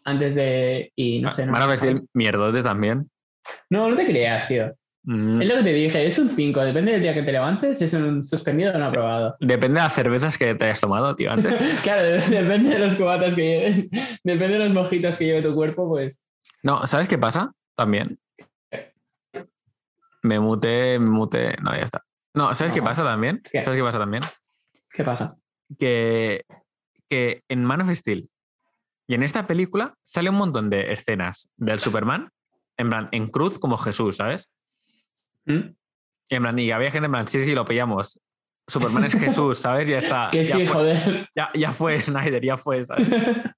[0.05, 0.93] Antes de.
[0.97, 1.47] Y no sé.
[1.47, 1.77] No, Man of.
[1.79, 3.11] Steel, mierdote también.
[3.70, 4.74] no, no te creas, tío.
[5.09, 6.61] Mm, Es lo que te dije, es un 5.
[6.63, 9.37] Depende del día que te levantes, es un suspendido o no aprobado.
[9.41, 11.63] Depende de las cervezas que te hayas tomado, tío, antes.
[11.83, 13.91] claro, depende de los cubatas que lleves.
[14.25, 16.23] Depende de los mojitos que lleve tu cuerpo, pues.
[16.63, 17.53] No, ¿sabes qué pasa?
[17.77, 18.19] También.
[20.23, 21.57] Me muté, me muté.
[21.63, 22.03] No, ya está.
[22.35, 23.43] No, ¿sabes qué pasa también?
[23.51, 23.63] ¿Qué?
[23.63, 24.23] ¿Sabes qué pasa también?
[24.91, 25.37] ¿Qué pasa?
[25.79, 26.45] Que,
[27.09, 28.29] que en Man of Steel
[29.09, 32.31] y en esta película sale un montón de escenas del Superman,
[32.77, 34.51] en plan, en cruz como Jesús, ¿sabes?
[35.47, 35.74] ¿Mm?
[36.28, 38.20] En plan, y había gente en plan, sí, sí, lo pillamos.
[38.68, 39.86] Superman es Jesús, ¿sabes?
[39.88, 40.28] Ya está.
[40.32, 41.28] Que sí, fue, joder.
[41.36, 43.07] ya, ya fue Snyder, ya fue, ¿sabes?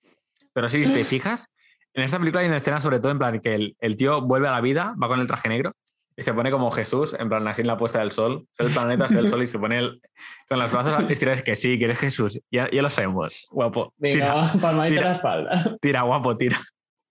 [0.53, 1.47] Pero sí, si te fijas,
[1.95, 4.49] en esta película hay una escena sobre todo en plan que el, el tío vuelve
[4.49, 5.73] a la vida, va con el traje negro
[6.17, 8.47] y se pone como Jesús, en plan así en la puesta del sol.
[8.51, 10.01] Se el planeta, se el sol y se pone el-
[10.49, 12.41] con las brazos estirados que sí, que eres Jesús.
[12.51, 13.47] Ya, ya lo sabemos.
[13.51, 13.95] Guapo.
[13.97, 14.15] Venga,
[14.51, 15.11] Tira, palmadita tira.
[15.11, 15.77] la espalda.
[15.81, 16.61] tira, guapo, tira.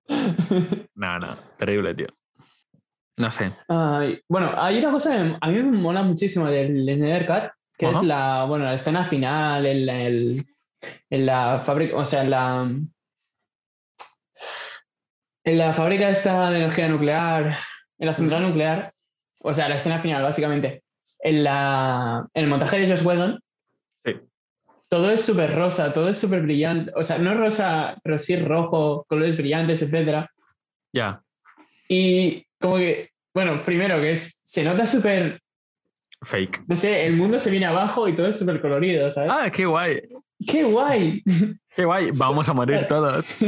[0.96, 2.08] No, no, terrible, tío.
[3.18, 3.52] No sé.
[3.68, 7.88] Ay, bueno, hay una cosa que a mí me mola muchísimo del Snyder Cut, que
[7.88, 8.00] Ajá.
[8.00, 10.46] es la, bueno, la escena final en, el-
[11.10, 12.72] en la fábrica, o sea, en la,
[15.44, 17.56] en la fábrica esta de energía nuclear,
[18.00, 18.94] en la central nuclear,
[19.42, 20.84] o sea, la escena final, básicamente,
[21.20, 23.40] en, la, en el montaje de Josh Whedon,
[24.06, 24.14] Sí.
[24.90, 28.36] todo es súper rosa, todo es súper brillante, o sea, no es rosa, pero sí
[28.38, 30.30] rojo, colores brillantes, etcétera.
[30.94, 31.22] Ya.
[31.90, 35.42] Y como que, bueno, primero que es, se nota súper,
[36.24, 36.64] Fake.
[36.68, 39.30] no sé, el mundo se viene abajo y todo es súper colorido, ¿sabes?
[39.32, 40.02] Ah, qué guay.
[40.48, 41.24] ¡Qué guay!
[41.76, 42.10] Qué guay.
[42.12, 43.32] Vamos a morir todos.
[43.40, 43.48] no,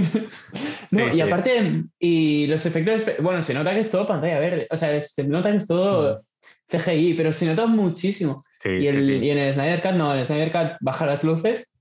[0.92, 1.22] Sí, y sí.
[1.22, 5.24] aparte, y los efectos, bueno, se nota que es todo pantalla verde, o sea, se
[5.28, 6.24] nota que es todo
[6.68, 8.44] CGI, pero se nota muchísimo.
[8.60, 11.08] Sí, y, sí, el, y en el Snyder Cut, no, en el Snyder Cut baja
[11.08, 11.72] las luces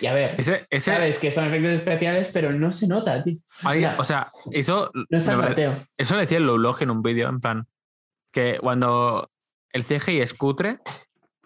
[0.00, 3.36] y a ver, Ese, ese, sabes que son efectos especiales, pero no se nota, tío.
[3.64, 5.74] ahí- o sea, o sea, eso, No está pateo.
[5.96, 7.66] eso lo decía el Lowlog en un vídeo, en plan,
[8.32, 9.30] que cuando
[9.72, 10.78] el CGI es cutre,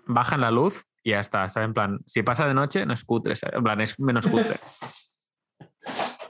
[0.07, 1.69] bajan la luz y ya está, ¿sabes?
[1.69, 3.57] En plan, si pasa de noche, no es cutre, ¿sabes?
[3.57, 4.57] En plan, es menos cutre.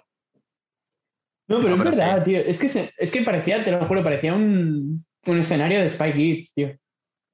[1.49, 2.39] No, pero No, es pero verdad, tío.
[2.39, 6.13] Es que, se- es que parecía, te lo juro, parecía un, un escenario de Spy
[6.13, 6.77] Kids, tío.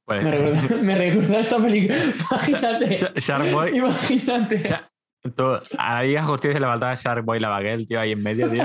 [0.09, 1.99] Pues, Me recuerda, me recuerda a esa película.
[2.31, 2.95] Imagínate.
[2.95, 4.59] Sha- Shark Boy, Imagínate.
[4.69, 4.91] Ya.
[5.37, 5.45] tú,
[5.77, 8.65] ahí a Justicia le faltaba Shark Boy la baguette, tío, ahí en medio, tío.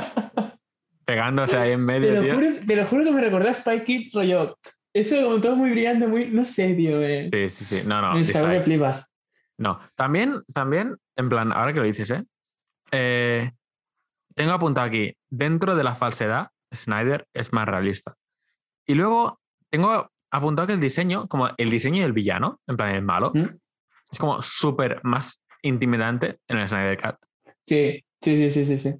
[1.06, 2.34] Pegándose ahí en Te medio, lo, tío.
[2.36, 4.58] juro, te lo juro que me recordó a Spy Kids, rollo.
[4.94, 6.28] Eso como todo muy brillante, muy.
[6.28, 6.98] No sé, tío.
[6.98, 7.82] Me, Sí, sí, sí.
[7.86, 8.14] No, no.
[8.14, 9.12] me que flipas.
[9.58, 12.24] No, también, también, en plan, ahora que lo dices, ¿eh?
[12.92, 13.52] Eh,
[14.34, 18.16] tengo apuntado aquí, dentro de la falsedad, Snyder es más realista.
[18.88, 19.40] Y luego
[19.70, 23.50] tengo apuntado que el diseño, como el diseño del villano, en plan el malo, ¿Mm?
[24.12, 27.16] es como súper más intimidante en el Snyder Cut.
[27.66, 28.78] Sí, sí, sí, sí, sí.
[28.78, 28.96] sí.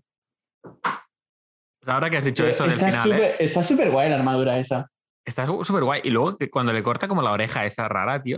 [1.84, 3.16] Sea, ahora que has dicho eso del está final, ¿eh?
[3.16, 4.90] súper está súper guay la armadura esa.
[5.26, 6.02] está súper guay.
[6.04, 8.38] Y luego que cuando le corta como la oreja esa rara, tío.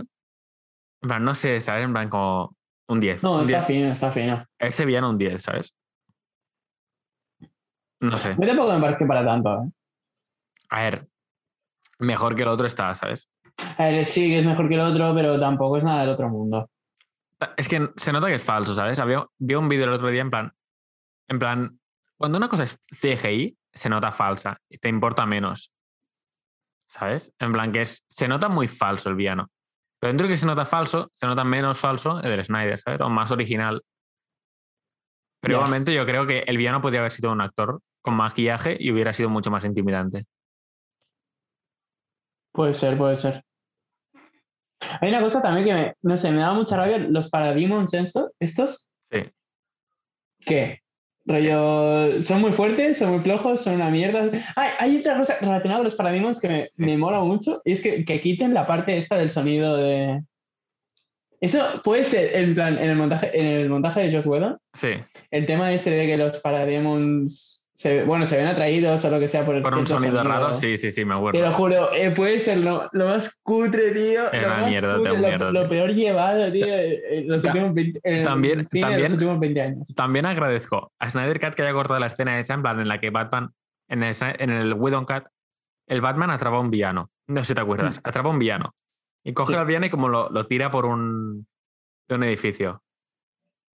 [1.02, 1.84] En plan, no sé, ¿sabes?
[1.84, 2.56] En plan, como
[2.88, 3.22] un 10.
[3.22, 3.66] No, un está 10.
[3.66, 4.44] fino, está fino.
[4.58, 5.74] Ese villano un 10, ¿sabes?
[8.00, 8.34] No sé.
[8.36, 9.62] Mí tampoco me parece para tanto.
[9.62, 9.70] ¿eh?
[10.70, 11.06] A ver,
[11.98, 13.28] mejor que el otro está, ¿sabes?
[13.78, 16.28] A ver, sí que es mejor que el otro, pero tampoco es nada del otro
[16.28, 16.70] mundo.
[17.56, 18.98] Es que se nota que es falso, ¿sabes?
[18.98, 20.52] Había, vi un vídeo el otro día en plan,
[21.28, 21.80] en plan,
[22.16, 25.72] cuando una cosa es CGI, se nota falsa y te importa menos.
[26.88, 27.32] ¿Sabes?
[27.38, 29.50] En plan que es, se nota muy falso el villano.
[29.98, 33.00] Pero dentro de que se nota falso, se nota menos falso el del Snyder, ¿sabes?
[33.00, 33.82] O más original.
[35.40, 35.58] Pero Ya.
[35.58, 39.12] igualmente yo creo que el villano podría haber sido un actor con maquillaje y hubiera
[39.12, 40.24] sido mucho más intimidante.
[42.56, 43.42] Puede ser, puede ser.
[45.00, 48.30] Hay una cosa también que me, no sé, me da mucha rabia, los Parademons estos,
[48.40, 49.20] estos, Sí.
[50.40, 50.80] que
[51.26, 54.30] rollo, son muy fuertes, son muy flojos, son una mierda.
[54.54, 57.82] Ay, hay otra cosa relacionada con los Parademons que me, me mola mucho, y es
[57.82, 60.22] que, que quiten la parte esta del sonido de...
[61.40, 64.88] Eso puede ser, en plan, en el montaje, en el montaje de Josh Whedon, Sí,
[65.30, 69.28] el tema este de que los Parademons, se, bueno, se ven atraídos o lo que
[69.28, 71.40] sea por el con un sonido raro, sí, sí, sí, me Te acuerdo.
[71.42, 74.32] lo juro, eh, puede ser lo, lo más cutre, tío.
[74.32, 77.74] Es lo más mierda, cutre, lo, mierda, lo peor llevado, tío, eh, en los últimos
[77.74, 79.94] 20, en también- también- los últimos 20 años.
[79.94, 82.98] También agradezco a Snyder Cut que haya cortado la escena esa en plan en la
[82.98, 83.50] que Batman,
[83.88, 85.24] en el, en el Whedon Cut,
[85.86, 87.10] el Batman atrapa a un villano.
[87.26, 88.74] No sé si te acuerdas, atrapa a un villano.
[89.22, 89.58] Y coge Sí.
[89.58, 91.46] al villano y como lo, lo tira por un
[92.08, 92.82] de un edificio.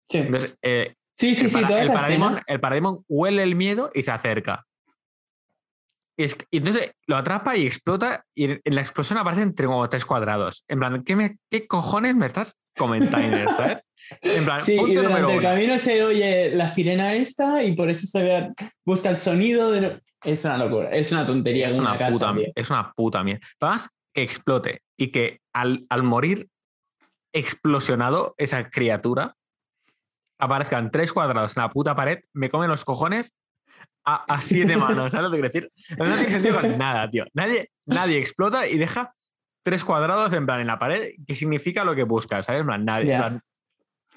[0.08, 3.90] Sí, Entonces, eh, sí, sí, el, sí, para- el Parademon, el Parademon huele el miedo
[3.94, 4.64] y se acerca.
[6.18, 10.04] Y, es- y entonces lo atrapa y explota y en la explosión aparecen como tres
[10.06, 10.64] cuadrados.
[10.68, 13.82] En plan, ¿qué, me- qué cojones me estás comentando, sabes?
[14.22, 15.42] En plan, Sí, y punto durante el uno.
[15.42, 18.52] camino se oye la sirena esta y por eso se ve,
[18.84, 20.00] busca el sonido de...
[20.24, 21.68] Es una locura, es una tontería.
[21.68, 22.46] Es una, casa, puta, tío.
[22.54, 23.46] es una puta mierda.
[23.60, 26.48] Además, que explote y que al, al morir
[27.34, 29.34] explosionado esa criatura
[30.38, 33.34] aparezcan tres cuadrados en la puta pared, me comen los cojones
[34.04, 35.12] a, a siete manos.
[35.12, 35.96] ¿Sabes lo que quiero decir?
[35.98, 37.24] No tiene sentido con nada, tío.
[37.34, 39.14] Nadie, nadie explota y deja
[39.64, 42.60] tres cuadrados en plan en la pared, que significa lo que busca, ¿sabes?
[42.60, 43.02] En plan, nadie.
[43.04, 43.18] en Ya.
[43.26, 43.40] plan,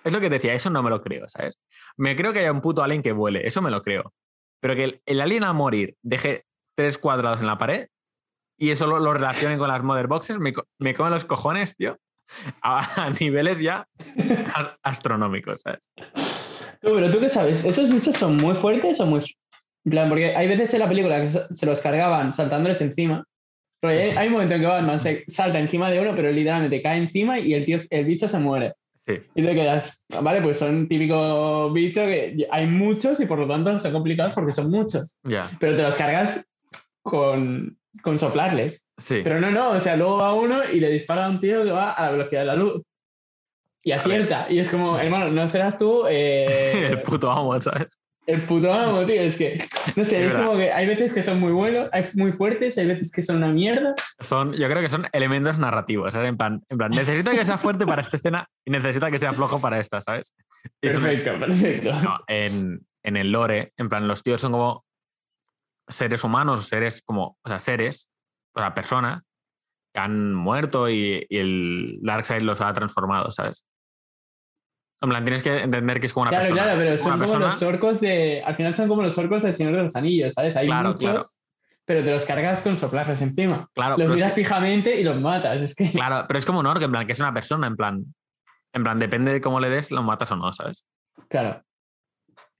[0.04, 1.60] es lo que decía, eso no me lo creo, ¿sabes?
[1.98, 4.14] Me creo que haya un puto alien que vuele, eso me lo creo.
[4.62, 6.46] Pero que el, el alien al morir deje
[6.76, 7.88] tres cuadrados en la pared
[8.58, 11.98] y eso lo, lo relacionen con las mother boxes, me, me comen los cojones, tío,
[12.62, 13.88] a, niveles ya
[14.56, 15.88] as- astronómicos, ¿sabes?
[16.82, 19.24] Tú, pero tú qué sabes, ¿esos bichos son muy fuertes o muy...
[19.86, 23.24] En plan, porque hay veces en la película que se los cargaban saltándoles encima.
[23.82, 26.82] Pero hay, hay un momento en que Batman se salta encima de uno, pero literalmente
[26.82, 28.74] cae encima y el, tío, el bicho se muere.
[29.08, 33.48] Sí, Y te quedas, vale, pues son típicos bichos que hay muchos y por lo
[33.48, 35.18] tanto son complicados porque son muchos.
[35.24, 36.52] ya, Pero te los cargas
[37.02, 38.84] con, con soplarles.
[38.98, 39.22] sí.
[39.24, 41.72] Pero no, no, o sea, luego va uno y le dispara a un tío que
[41.72, 42.82] va a la velocidad de la luz.
[43.84, 44.48] Y acierta.
[44.50, 47.98] Y es como, hermano, no serás tú eh, el puto amo, ¿sabes?
[48.30, 49.22] el puto amo, tío.
[49.22, 49.66] Es que,
[49.96, 52.86] no sé, Es como que hay veces que son muy buenos, hay muy fuertes, hay
[52.86, 53.96] veces que son una mierda.
[54.20, 56.30] Son, yo creo que son elementos narrativos, ¿sabes?
[56.30, 59.34] En plan, en plan, necesito que sea fuerte para esta escena y necesita que sea
[59.34, 60.34] flojo para esta, ¿sabes?
[60.82, 61.92] Y Perfecto, perfecto.
[62.04, 64.86] no, en, en el lore, en plan, los tíos son como
[65.90, 68.10] seres humanos, seres como, o sea, seres,
[68.56, 69.24] o sea, personas
[69.94, 73.66] que han muerto y, y el Darkseid los ha transformado, ¿sabes?
[75.02, 76.64] En plan, tienes que entender que es como una Claro, persona.
[76.64, 78.44] claro, pero Una son como persona- los orcos de.
[78.46, 80.58] Al final son como los orcos del Señor de los Anillos, ¿sabes?
[80.58, 81.26] Hay Claro, muchos, claro.
[81.86, 83.66] pero te los cargas con soplarles encima.
[83.74, 85.62] Claro, Los pero, miras fijamente y los matas.
[85.62, 85.90] Es que.
[85.94, 88.04] claro, pero es como un orc, en plan, que es una persona, en plan.
[88.74, 90.86] En plan, depende de cómo le des, lo matas o no, ¿sabes?
[91.30, 91.64] Claro.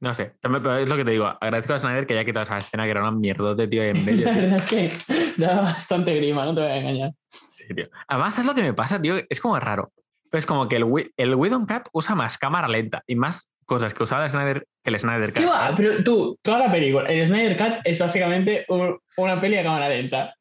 [0.02, 1.26] No sé, también, pero es lo que te digo.
[1.26, 4.26] Agradezco a Snyder que haya quitado esa escena que era una mierdote, tío, en medio.
[4.32, 4.92] La verdad es que
[5.38, 7.12] da bastante grima, no te voy a engañar.
[7.50, 7.88] Sí, tío.
[8.08, 9.16] Además, es lo que me pasa, tío.
[9.30, 9.92] Es como raro.
[10.32, 10.86] Pero es como que el,
[11.18, 14.90] el Widow Cat usa más cámara lenta y más cosas que usaba el Snyder que
[14.92, 15.44] el Snyder Cat.
[15.44, 15.60] ¿Qué va?
[15.60, 15.78] ¿sabes?
[15.78, 19.90] Pero tú, toda la película, el Snyder Cut es básicamente un- una peli a cámara
[19.90, 20.34] lenta.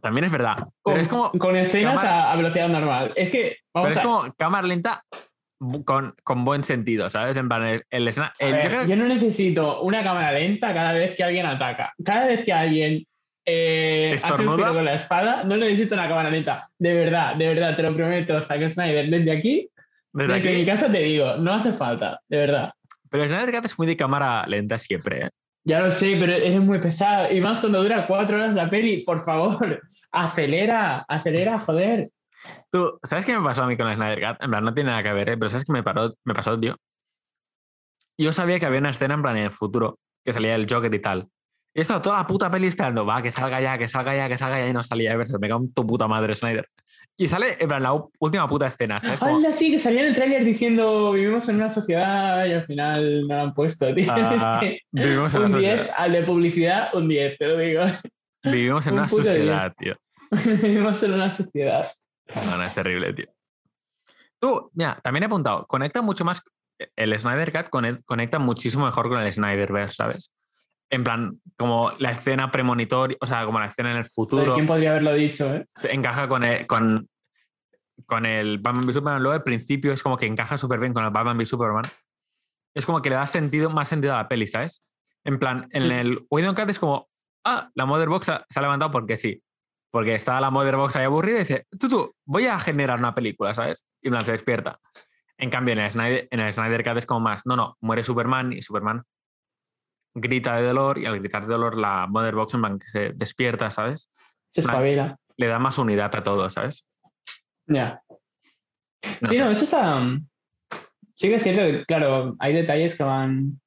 [0.00, 0.58] También es verdad.
[0.80, 3.12] Con, Pero es como, con escenas cámara- a, a velocidad normal.
[3.16, 5.04] Es que, vamos pero es como cámara lenta
[5.84, 7.36] con, con buen sentido, ¿sabes?
[7.36, 11.14] En plan, el, el el- yo ver, yo no necesito una cámara lenta cada vez
[11.16, 11.92] que alguien ataca.
[12.04, 13.06] Cada vez que alguien
[13.44, 16.68] eh, hace un con la espada, no necesito una cámara lenta.
[16.78, 19.08] De verdad, de verdad, te lo prometo, Zack Snyder.
[19.08, 19.68] Desde aquí,
[20.12, 22.72] desde desde aquí- mi casa te digo, no hace falta, de verdad.
[23.10, 25.30] pero Snyder Cat es muy de cámara lenta siempre, ¿eh?
[25.64, 27.32] Ya lo sé, pero eres muy pesado.
[27.32, 29.80] Y más cuando dura cuatro horas la peli, por favor,
[30.12, 32.08] acelera, acelera, joder.
[32.70, 34.42] Tú, ¿sabes qué me pasó a mí con el Snyder Cut?
[34.42, 35.36] En plan, no tiene nada que ver, ¿eh?
[35.36, 36.76] Pero ¿sabes qué me, paró, me pasó, tío?
[38.18, 40.94] Yo sabía que había una escena en plan en el futuro que salía el Joker
[40.94, 41.28] y tal.
[41.74, 44.36] Y esto toda la puta peli esperando, va, que salga ya, que salga ya, que
[44.36, 45.14] salga ya, y no salía.
[45.14, 46.68] Y me cago en tu puta madre, Snyder.
[47.16, 49.20] Y sale, en plan, la última puta escena, ¿sabes?
[49.20, 53.28] Como, sí, que salía en el tráiler diciendo vivimos en una sociedad y al final
[53.28, 54.06] no lo han puesto, tío.
[54.10, 55.94] ah, Es que vivimos en una un 10, sociedad.
[55.98, 57.82] al de publicidad, un 10, te lo digo.
[58.44, 59.96] Vivimos en un una sociedad, tío.
[60.62, 61.92] vivimos en una sociedad.
[62.34, 63.26] No, no, es terrible, tío.
[64.40, 66.42] Tú, mira, también he apuntado, conecta mucho más,
[66.96, 70.32] el Snyder Cut conec- conecta muchísimo mejor con el Snyderverse, ¿sabes?
[70.90, 74.66] En plan, como la escena premonitoria, o sea, como la escena en el futuro, ¿Quién
[74.66, 75.66] podría haberlo dicho, eh?
[75.74, 77.08] se encaja con el, con,
[78.04, 79.22] con el Batman v Superman.
[79.22, 81.84] Luego, al principio es como que encaja súper bien con el Batman v Superman.
[82.74, 84.84] Es como que le da sentido, más sentido a la peli, ¿sabes?
[85.24, 87.08] En plan, en el Whedon Cut es como,
[87.46, 89.40] ah, la Mother Box se ha levantado porque sí.
[89.92, 93.14] Porque está la Mother Box ahí aburrida y dice, tú, tú, voy a generar una
[93.14, 93.86] película, ¿sabes?
[94.00, 94.80] Y plan, se despierta.
[95.38, 98.02] En cambio, en el, Snyder, en el Snyder Cut es como más, no, no, muere
[98.02, 99.04] Superman y Superman
[100.14, 103.12] grita de dolor y al gritar de dolor la Mother Box en plan que se
[103.14, 104.10] despierta, ¿sabes?
[104.50, 105.16] Se espabila.
[105.36, 106.86] Le da más unidad a todo, ¿sabes?
[107.66, 108.02] Ya.
[109.20, 109.42] No sí, sé.
[109.42, 109.96] no, eso está.
[109.98, 110.26] mm,
[111.14, 113.60] Sí que es cierto que, claro, hay detalles que van.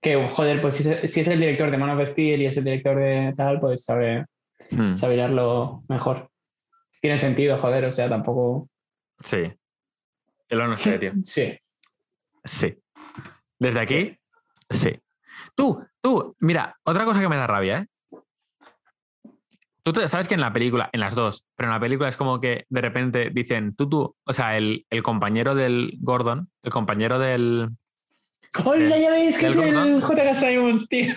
[0.00, 2.56] Que, joder, pues si, es- si es el director de Man of Steel y es
[2.56, 4.26] el director de tal, pues sabe,
[4.70, 6.30] Hmm, sabe hilarlo mejor.
[7.00, 8.68] Tiene sentido, joder, o sea, tampoco.
[9.20, 9.52] Sí.
[10.50, 11.12] Lo no sé, tío.
[11.24, 11.52] Sí.
[12.44, 12.76] Sí.
[13.58, 14.16] Desde aquí,
[14.70, 14.98] sí.
[15.54, 18.18] Tú, tú, mira, otra cosa que me da rabia, ¿eh?
[19.82, 22.16] Tú te- sabes que en la película, en las dos, pero en la película es
[22.16, 26.72] como que de repente dicen, tú, tú, o sea, el, el compañero del Gordon, el
[26.72, 27.70] compañero del...
[28.64, 30.00] ¡Hola, ya veis que es el.
[30.00, 31.14] JK Simons, tío!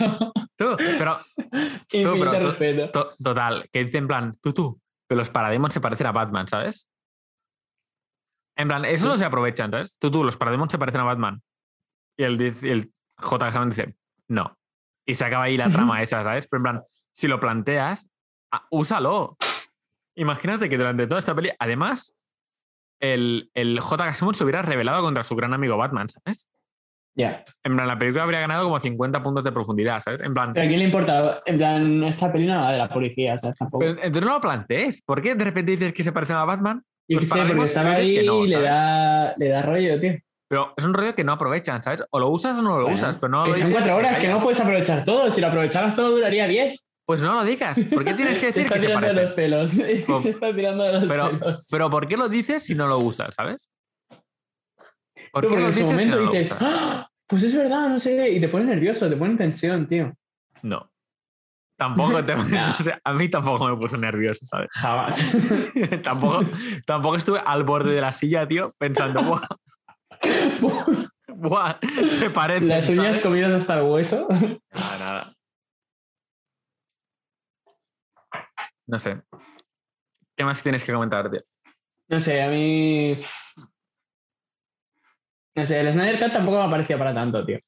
[0.57, 1.17] Tú, pero
[1.89, 6.07] pero tú- to- total, que dice en plan, tú, tú, que los Parademons se parecen
[6.07, 6.87] a Batman, ¿sabes?
[8.57, 9.97] En plan, eso lo se aprovechan, ¿sabes?
[9.97, 11.41] Tú, tú, los Parademons se parecen a Batman.
[12.17, 13.51] Y el, el J.
[13.51, 13.95] Simons dice,
[14.27, 14.57] no.
[15.05, 16.47] Y se acaba ahí la trama esa, ¿sabes?
[16.47, 18.07] Pero en plan, si lo planteas,
[18.69, 19.37] úsalo.
[20.15, 22.13] Imagínate que durante toda esta peli, además,
[22.99, 24.13] el, el J.
[24.13, 26.49] Simons se hubiera rebelado contra su gran amigo Batman, ¿sabes?
[27.15, 27.43] Ya.
[27.63, 30.21] En plan, la película habría ganado como 50 puntos de profundidad, ¿sabes?
[30.21, 32.89] En plan, Pero a quién le importa, en plan, esta peli no va de la
[32.89, 33.57] policía, ¿sabes?
[33.57, 33.79] Tampoco.
[33.79, 35.01] pero entonces no lo plantees.
[35.01, 36.81] ¿Por qué de repente dices que se parecen a Batman?
[37.09, 40.13] Yo qué sé, porque Parademons estaba ahí no, y le da, le da rollo, tío.
[40.47, 42.03] Pero es un rollo que no aprovechan, ¿sabes?
[42.11, 44.19] O lo usas o no lo Bueno, usas, pero no que lo son cuatro horas,
[44.19, 45.29] que no puedes aprovechar todo.
[45.31, 46.77] Si lo aprovecharas todo, duraría diez.
[47.05, 47.77] Pues no lo digas.
[47.91, 49.71] ¿Por qué tienes que se decir está que se tirando de los pelos.
[50.23, 51.67] Se está tirando de los Pero, pelos.
[51.69, 53.69] pero ¿por qué lo dices si no lo usas, sabes?
[55.31, 56.57] ¿Por qué porque lo en si momento no dices?
[56.61, 60.13] "Ah, pues es verdad, no sé y te pones nervioso, te pone en tensión, tío.
[60.61, 60.91] No.
[61.77, 62.35] Tampoco te...
[62.49, 62.75] Nah.
[62.79, 64.69] o sea, a mí tampoco me puso nervioso, ¿sabes?
[64.73, 65.35] Jamás.
[66.03, 66.43] tampoco,
[66.85, 69.47] tampoco estuve al borde de la silla, tío, pensando, ¡buah!
[71.27, 71.79] ¡Buah!
[72.19, 74.27] Se parecen, Las uñas comidas hasta el hueso.
[74.29, 75.33] Nada, nada.
[78.85, 79.21] No sé.
[80.35, 81.41] ¿Qué más tienes que comentar, tío?
[82.09, 83.17] No sé, a mí.
[85.55, 87.59] No sé, el Snyder Cut tampoco me parecía para tanto, tío.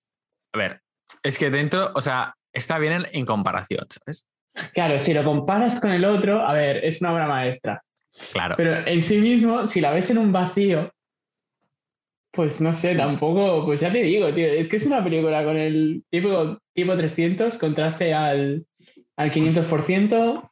[0.53, 0.81] A ver,
[1.21, 4.25] es que dentro, o sea, está bien en, en comparación, ¿sabes?
[4.73, 7.81] Claro, si lo comparas con el otro, a ver, es una obra maestra.
[8.31, 8.55] Claro.
[8.55, 10.91] Pero en sí mismo, si la ves en un vacío,
[12.31, 15.57] pues no sé, tampoco, pues ya te digo, tío, es que es una película con
[15.57, 18.65] el tipo, tipo 300, contraste al,
[19.17, 20.49] al 500%,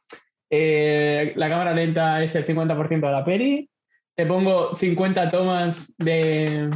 [0.50, 3.70] eh, la cámara lenta es el 50% de la peli,
[4.14, 6.70] te pongo 50 tomas de,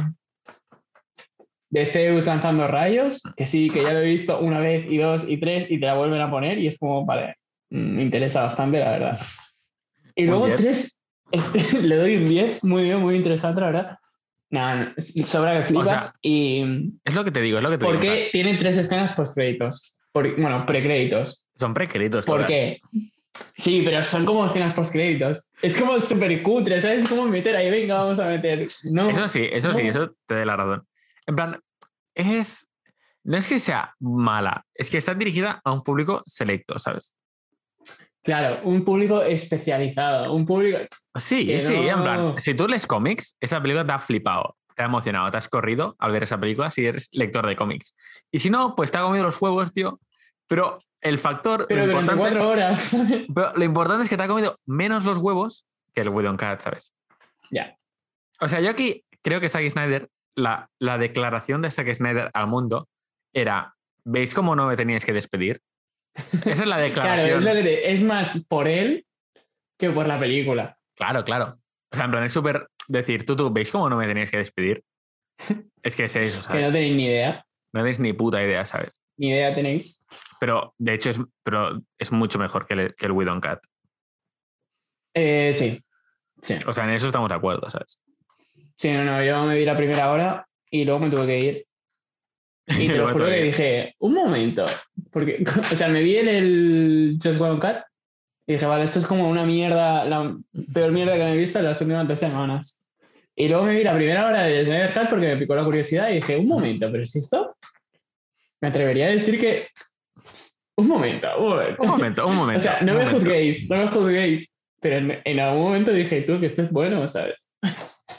[1.69, 5.25] de Zeus lanzando rayos, que sí, que ya lo he visto una vez y dos
[5.27, 7.35] y tres y te la vuelven a poner y es como, vale,
[7.69, 9.19] mm, me interesa bastante, la verdad.
[10.15, 10.57] Y luego 10.
[10.57, 10.99] tres,
[11.31, 13.97] este, le doy un 10, muy bien, muy interesante, la verdad.
[14.49, 14.93] Nada,
[15.25, 15.87] sobra que flipas.
[15.87, 17.97] sea, y Es lo que te digo, es lo que te digo.
[17.97, 19.99] porque tiene tres escenas post-créditos.
[20.13, 21.45] Bueno, precréditos.
[21.59, 22.25] Son precréditos.
[22.25, 22.79] ¿Por qué?
[23.57, 25.51] Sí, pero son como escenas post-créditos.
[25.61, 27.03] Es como súper cutre, ¿sabes?
[27.03, 28.67] Es como meter ahí, venga, vamos a meter.
[28.85, 29.89] No, Eso sí, eso sí, No.
[29.89, 30.86] eso te doy la razón.
[31.27, 31.59] En plan,
[32.15, 32.69] es.
[33.23, 37.13] No es que sea mala, es que está dirigida a un público selecto, ¿sabes?
[38.27, 40.33] claro, un público especializado.
[40.33, 40.79] Un público.
[41.15, 44.85] Sí, sí, en plan, si tú lees cómics, esa película te ha flipado, te ha
[44.85, 47.95] emocionado, te has corrido al ver esa película si eres lector de cómics.
[48.29, 50.01] Y si no, pues te ha comido los huevos, tío.
[50.47, 52.95] Pero el factor, Pero lo, durante importante, cuatro horas.
[53.33, 55.65] pero lo importante es que te ha comido menos los huevos
[55.95, 56.93] que el Widow Cat, ¿sabes?
[57.49, 57.77] ya.
[58.41, 62.47] O sea, yo aquí creo que Zack Snyder, la, la declaración de Zack Snyder al
[62.47, 62.87] mundo
[63.33, 63.75] era,
[64.05, 65.61] ¿veis cómo no me teníais que despedir?
[66.45, 67.47] Esa es la Claro, declaración.
[67.57, 69.05] es, te- es más por él
[69.77, 70.77] que por la película.
[70.95, 71.59] Claro, claro.
[71.91, 74.37] O sea, en plan, es súper decir, tú, tú, ¿veis cómo no me teníais que
[74.37, 74.83] despedir?
[75.83, 76.73] Es que es eso, Que no ¿sabes?
[76.73, 77.45] tenéis ni idea.
[77.73, 78.99] No tenéis ni puta idea, ¿sabes?
[79.17, 79.99] Ni idea tenéis.
[80.39, 83.59] Pero, de hecho, es, pero es mucho mejor que el, que el Widow Cat.
[85.13, 85.81] Eh, sí.
[86.41, 86.55] Sí.
[86.67, 87.99] O sea, en eso estamos de acuerdo, ¿sabes?
[88.77, 91.65] Sí, no, no, yo me vi la primera hora y luego me tuve que ir.
[92.79, 94.65] Y te lo juro que dije, un momento.
[95.11, 97.83] Porque, o sea, me vi en el Just One Cut
[98.45, 100.37] y dije, vale, esto es como una mierda, la
[100.73, 102.85] peor mierda que me he visto en las últimas dos semanas.
[103.35, 106.09] Y luego me vi la primera hora de Snyder Cut porque me picó la curiosidad
[106.09, 107.55] y dije, un momento, pero si esto.
[108.59, 109.67] Me atrevería a decir que.
[110.75, 111.81] Un momento, un momento.
[111.83, 112.59] Un momento, un momento.
[112.59, 113.19] o sea, no me momento.
[113.19, 114.57] juzguéis, no me juzguéis.
[114.81, 117.53] Pero en, en algún momento dije, tú, que esto es bueno, ¿sabes?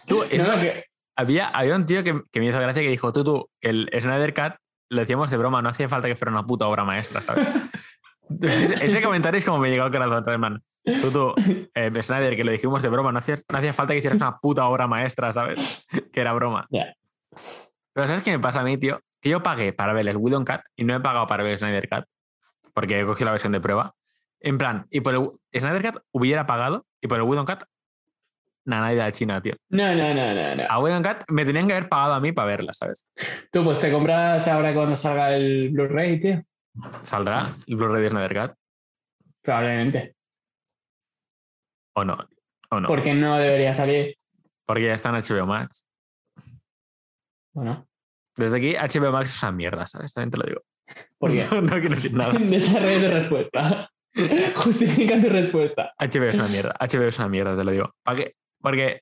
[0.08, 0.84] Tú, es No, que-
[1.16, 3.90] había, había un tío que, que me hizo gracia que dijo, tú, tú, que el
[4.00, 4.54] Snyder Cut
[4.90, 7.50] lo decíamos de broma, no hacía falta que fuera una puta obra maestra, ¿sabes?
[8.42, 10.60] ese, ese comentario es como me llegó al corazón, hermano.
[11.02, 11.34] Tú, tú,
[11.74, 14.38] eh, Snyder, que lo dijimos de broma, no hacía, no hacía falta que hicieras una
[14.38, 15.86] puta obra maestra, ¿sabes?
[16.12, 16.66] que era broma.
[16.70, 16.94] Ya.
[17.92, 19.00] Pero ¿sabes qué me pasa a mí, tío?
[19.20, 21.58] Que yo pagué para ver el Widow Cut y no he pagado para ver el
[21.58, 22.04] Snyder Cut,
[22.72, 23.94] porque he cogido la versión de prueba.
[24.40, 27.64] En plan, y por el Snyder Cut hubiera pagado y por el Widow Cut,
[28.68, 29.54] de China, tío.
[29.70, 30.62] No, no, no, no, no.
[30.68, 33.04] A Widow Cut me tenían que haber pagado a mí para verla, ¿sabes?
[33.50, 36.42] Tú, pues te compras ahora cuando salga el Blu-ray, tío.
[37.02, 38.56] ¿Saldrá el Blu-ray de Snyder Cut?
[39.42, 40.14] Probablemente.
[41.94, 42.18] ¿O no?
[42.70, 42.88] ¿O no?
[42.88, 44.16] Porque no debería salir.
[44.66, 45.84] Porque ya está en HBO Max.
[47.54, 47.88] Bueno,
[48.36, 50.12] Desde aquí, HBO Max es una mierda, ¿sabes?
[50.12, 50.62] También te lo digo.
[51.18, 51.46] ¿por qué?
[51.50, 52.32] No, no quiero decir nada.
[52.38, 53.90] Desarrollo de respuesta.
[54.56, 55.94] Justifica tu respuesta.
[55.98, 56.74] HBO es una mierda.
[56.78, 57.94] HBO es una mierda, te lo digo.
[58.02, 58.34] ¿Para qué?
[58.60, 59.00] Porque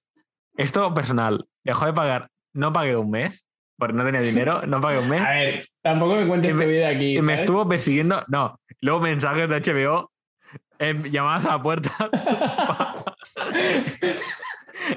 [0.57, 3.47] esto personal, dejó de pagar, no pagué un mes,
[3.79, 5.23] porque no tenía dinero, no pagué un mes.
[5.23, 7.21] A ver, tampoco me cuentes tu vida aquí.
[7.23, 10.11] Me estuvo persiguiendo, no, luego mensajes de HBO,
[10.79, 11.91] em, llamadas a la puerta,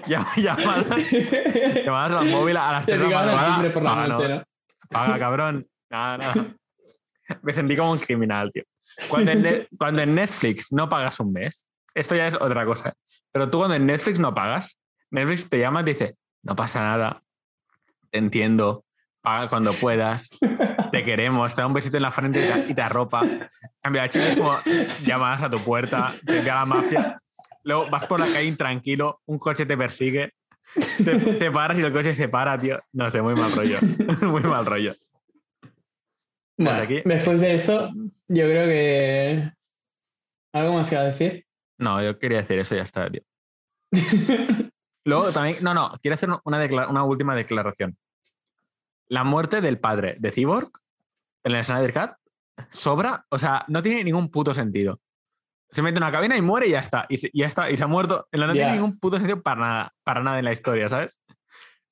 [0.07, 0.85] llam- llamadas,
[1.85, 4.43] llamadas al móvil a las Te 3 de la por la Paga, noche, no,
[4.89, 5.67] paga, cabrón.
[5.89, 6.45] Nada, nada.
[7.41, 8.63] Me sentí como un criminal, tío.
[9.07, 11.65] Cuando en, Ne- cuando en Netflix no pagas un mes,
[11.99, 12.93] esto ya es otra cosa.
[13.31, 14.79] Pero tú cuando en Netflix no pagas,
[15.11, 17.21] Netflix te llama y te dice, no pasa nada,
[18.09, 18.83] te entiendo,
[19.21, 20.29] paga cuando puedas,
[20.91, 23.21] te queremos, te da un besito en la frente y te, y te arropa.
[23.23, 23.49] En
[23.81, 24.57] Cambio, HBO es como
[25.05, 27.21] llamas a tu puerta, te envía la mafia,
[27.63, 30.33] luego vas por la calle intranquilo, un coche te persigue,
[31.03, 32.79] te, te paras y el coche se para, tío.
[32.93, 33.79] No sé, muy mal rollo.
[34.21, 34.93] muy mal rollo.
[36.57, 37.89] Bueno, Pues aquí- después de esto,
[38.27, 39.51] yo creo que.
[40.53, 41.45] ¿Algo más que decir?
[41.79, 43.21] No, yo quería decir eso, ya está, tío.
[45.05, 47.97] Luego también, no, no, quiero hacer una, última declaración.
[49.07, 50.69] La muerte del padre de Cyborg
[51.43, 52.11] en el Snyder Cut
[52.69, 54.99] sobra, o sea, no tiene ningún puto sentido.
[55.71, 57.05] Se mete en una cabina y muere y ya está.
[57.09, 58.27] Y, se, ya está, y se ha muerto.
[58.31, 61.19] En la- No tiene ningún puto sentido para nada, para nada en la historia, ¿sabes?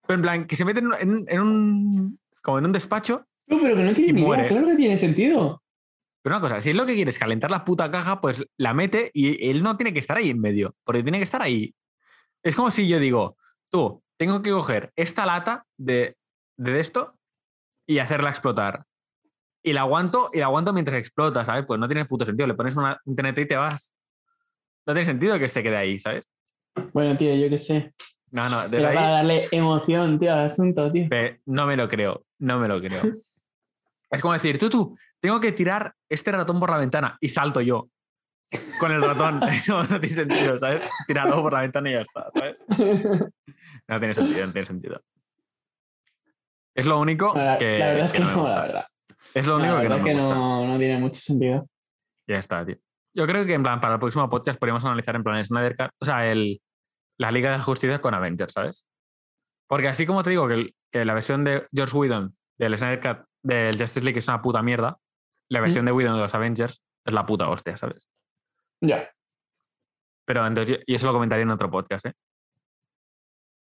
[0.05, 2.19] Pero en plan, que se mete en, en- en un.
[2.41, 3.25] como en un despacho.
[3.47, 4.47] No, pero que no tiene Y ni idea, muere.
[4.47, 5.61] claro que tiene sentido.
[6.27, 9.11] Pero una cosa, si es lo que quieres calentar la puta caja, pues la mete
[9.13, 11.73] y él no tiene que estar ahí en medio, porque tiene que estar ahí.
[12.43, 13.37] Es como si yo digo,
[13.69, 16.17] tú, tengo que coger esta lata de,
[16.57, 17.17] de esto
[17.87, 18.83] y hacerla explotar.
[19.63, 21.65] Y la aguanto y la aguanto mientras explota, ¿sabes?
[21.65, 22.45] Pues no tiene puto sentido.
[22.45, 23.93] Le pones una, un TNT y te vas.
[24.85, 26.27] No tiene sentido que se quede ahí, ¿sabes?
[26.91, 27.93] Bueno, tío, yo qué sé.
[28.31, 31.07] No, no, Pero para darle emoción, tío, al asunto, tío.
[31.45, 32.25] no me lo creo.
[32.37, 33.01] No me lo creo.
[34.09, 37.61] Es como decir, tú, tú, tengo que tirar este ratón por la ventana y salto
[37.61, 37.89] yo
[38.79, 39.39] con el ratón.
[39.67, 40.83] no, no tiene sentido, ¿sabes?
[41.05, 42.65] Tirarlo por la ventana y ya está, ¿sabes?
[43.87, 45.01] No tiene sentido, no tiene sentido.
[46.75, 48.61] Es lo único la, que, la verdad es que no me no, la gusta.
[48.61, 48.85] verdad.
[49.33, 50.35] Es lo La único que no me que gusta.
[50.35, 51.67] no, no tiene mucho sentido.
[52.27, 52.75] Ya está, tío.
[53.15, 55.75] Yo creo que en plan, para el próximo podcast podríamos analizar en plan el Snyder
[55.75, 56.61] Cut, o sea, el,
[57.19, 58.85] la Liga de la Justicia con Avengers, ¿sabes?
[59.67, 63.01] Porque así como te digo que, el- que la versión de George Whedon del Snyder
[63.01, 64.97] Cut del Justice League es una puta mierda,
[65.49, 68.09] la versión de Whedon de los Avengers es la puta hostia, ¿sabes?
[68.81, 69.09] Ya.
[70.25, 72.13] Pero entonces y eso lo comentaría en otro podcast, ¿eh?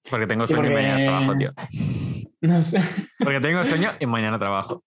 [0.10, 1.52] Porque tengo Sí, sueño y porque- mañana trabajo, tío.
[2.42, 2.80] No sé.
[3.20, 4.84] Porque tengo sueño y mañana trabajo.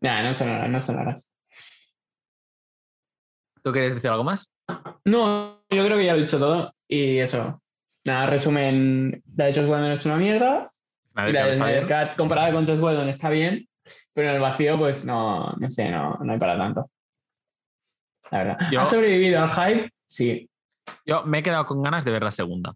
[0.00, 1.16] Nah, no sonará, no sonará.
[3.62, 4.50] ¿Tú quieres decir algo más?
[5.04, 6.74] No, yo creo que ya lo he dicho todo.
[6.88, 7.60] Y eso.
[8.04, 10.72] Nada, resumen, la de Josh Whedon es una mierda.
[11.28, 11.82] Y la de Snyder.
[11.86, 13.68] Cut comparada con Josh Whedon está bien.
[14.14, 16.90] Pero en el vacío, pues no, no sé, no, no hay para tanto.
[18.30, 18.58] La verdad.
[18.70, 19.90] Yo- ¿Ha sobrevivido al hype?
[20.06, 20.48] Sí.
[21.06, 22.74] Yo me he quedado con ganas de ver la segunda.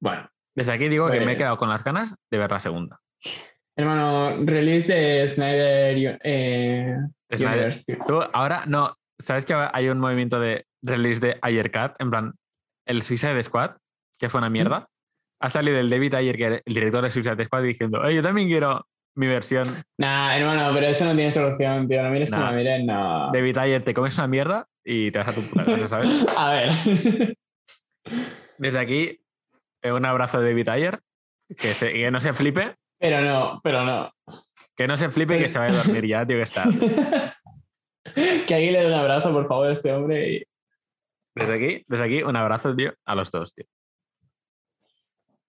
[0.00, 2.60] Bueno, Desde aquí digo que me he Pues- quedado con las ganas de ver la
[2.60, 3.00] segunda.
[3.76, 6.96] hermano, release de Snyder eh,
[7.30, 7.74] Snyder-.
[8.06, 11.94] Tú, ahora, no, ¿sabes que hay un movimiento de release de Ayer Cat?
[11.98, 12.34] En plan,
[12.84, 13.76] el Suicide Squad,
[14.18, 14.88] que fue una mierda.
[15.40, 18.48] Ha salido el David Ayer, que el director de Suicide Squad, diciendo, "Oye, yo también
[18.48, 19.64] quiero mi versión.
[19.98, 22.02] Nah, hermano, pero eso no tiene solución, tío.
[22.02, 22.50] No mires como Nah.
[22.52, 23.30] la mires, no.
[23.32, 26.26] David Ayer, te comes una mierda y te vas a tu puta casa, ¿sabes?
[26.38, 27.36] A ver.
[28.58, 29.20] Desde aquí,
[29.82, 31.00] eh, un abrazo de David Ayer,
[31.58, 34.12] que, se- que no se flipe, pero no, pero no.
[34.76, 36.64] que no se flipe y que se vaya a dormir ya, tío, que está.
[38.14, 40.32] que alguien le dé un abrazo, por favor, a este hombre.
[40.34, 40.44] y-
[41.34, 43.64] Desde aquí, desde aquí, un abrazo, tío, a los dos, tío.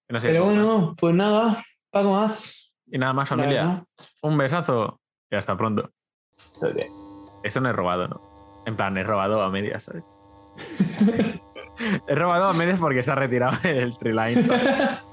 [0.10, 0.56] No sé, Pero más.
[0.56, 2.61] bueno, pues nada, Paco más.
[2.92, 3.84] Y nada más, familia.
[4.22, 5.90] Un besazo y hasta pronto.
[7.44, 8.22] Eso no es robado, ¿no?
[8.66, 10.12] En plan, he robado a medias, ¿sabes?
[12.08, 15.00] he robado a medias porque se ha retirado el tree line, ¿sabes?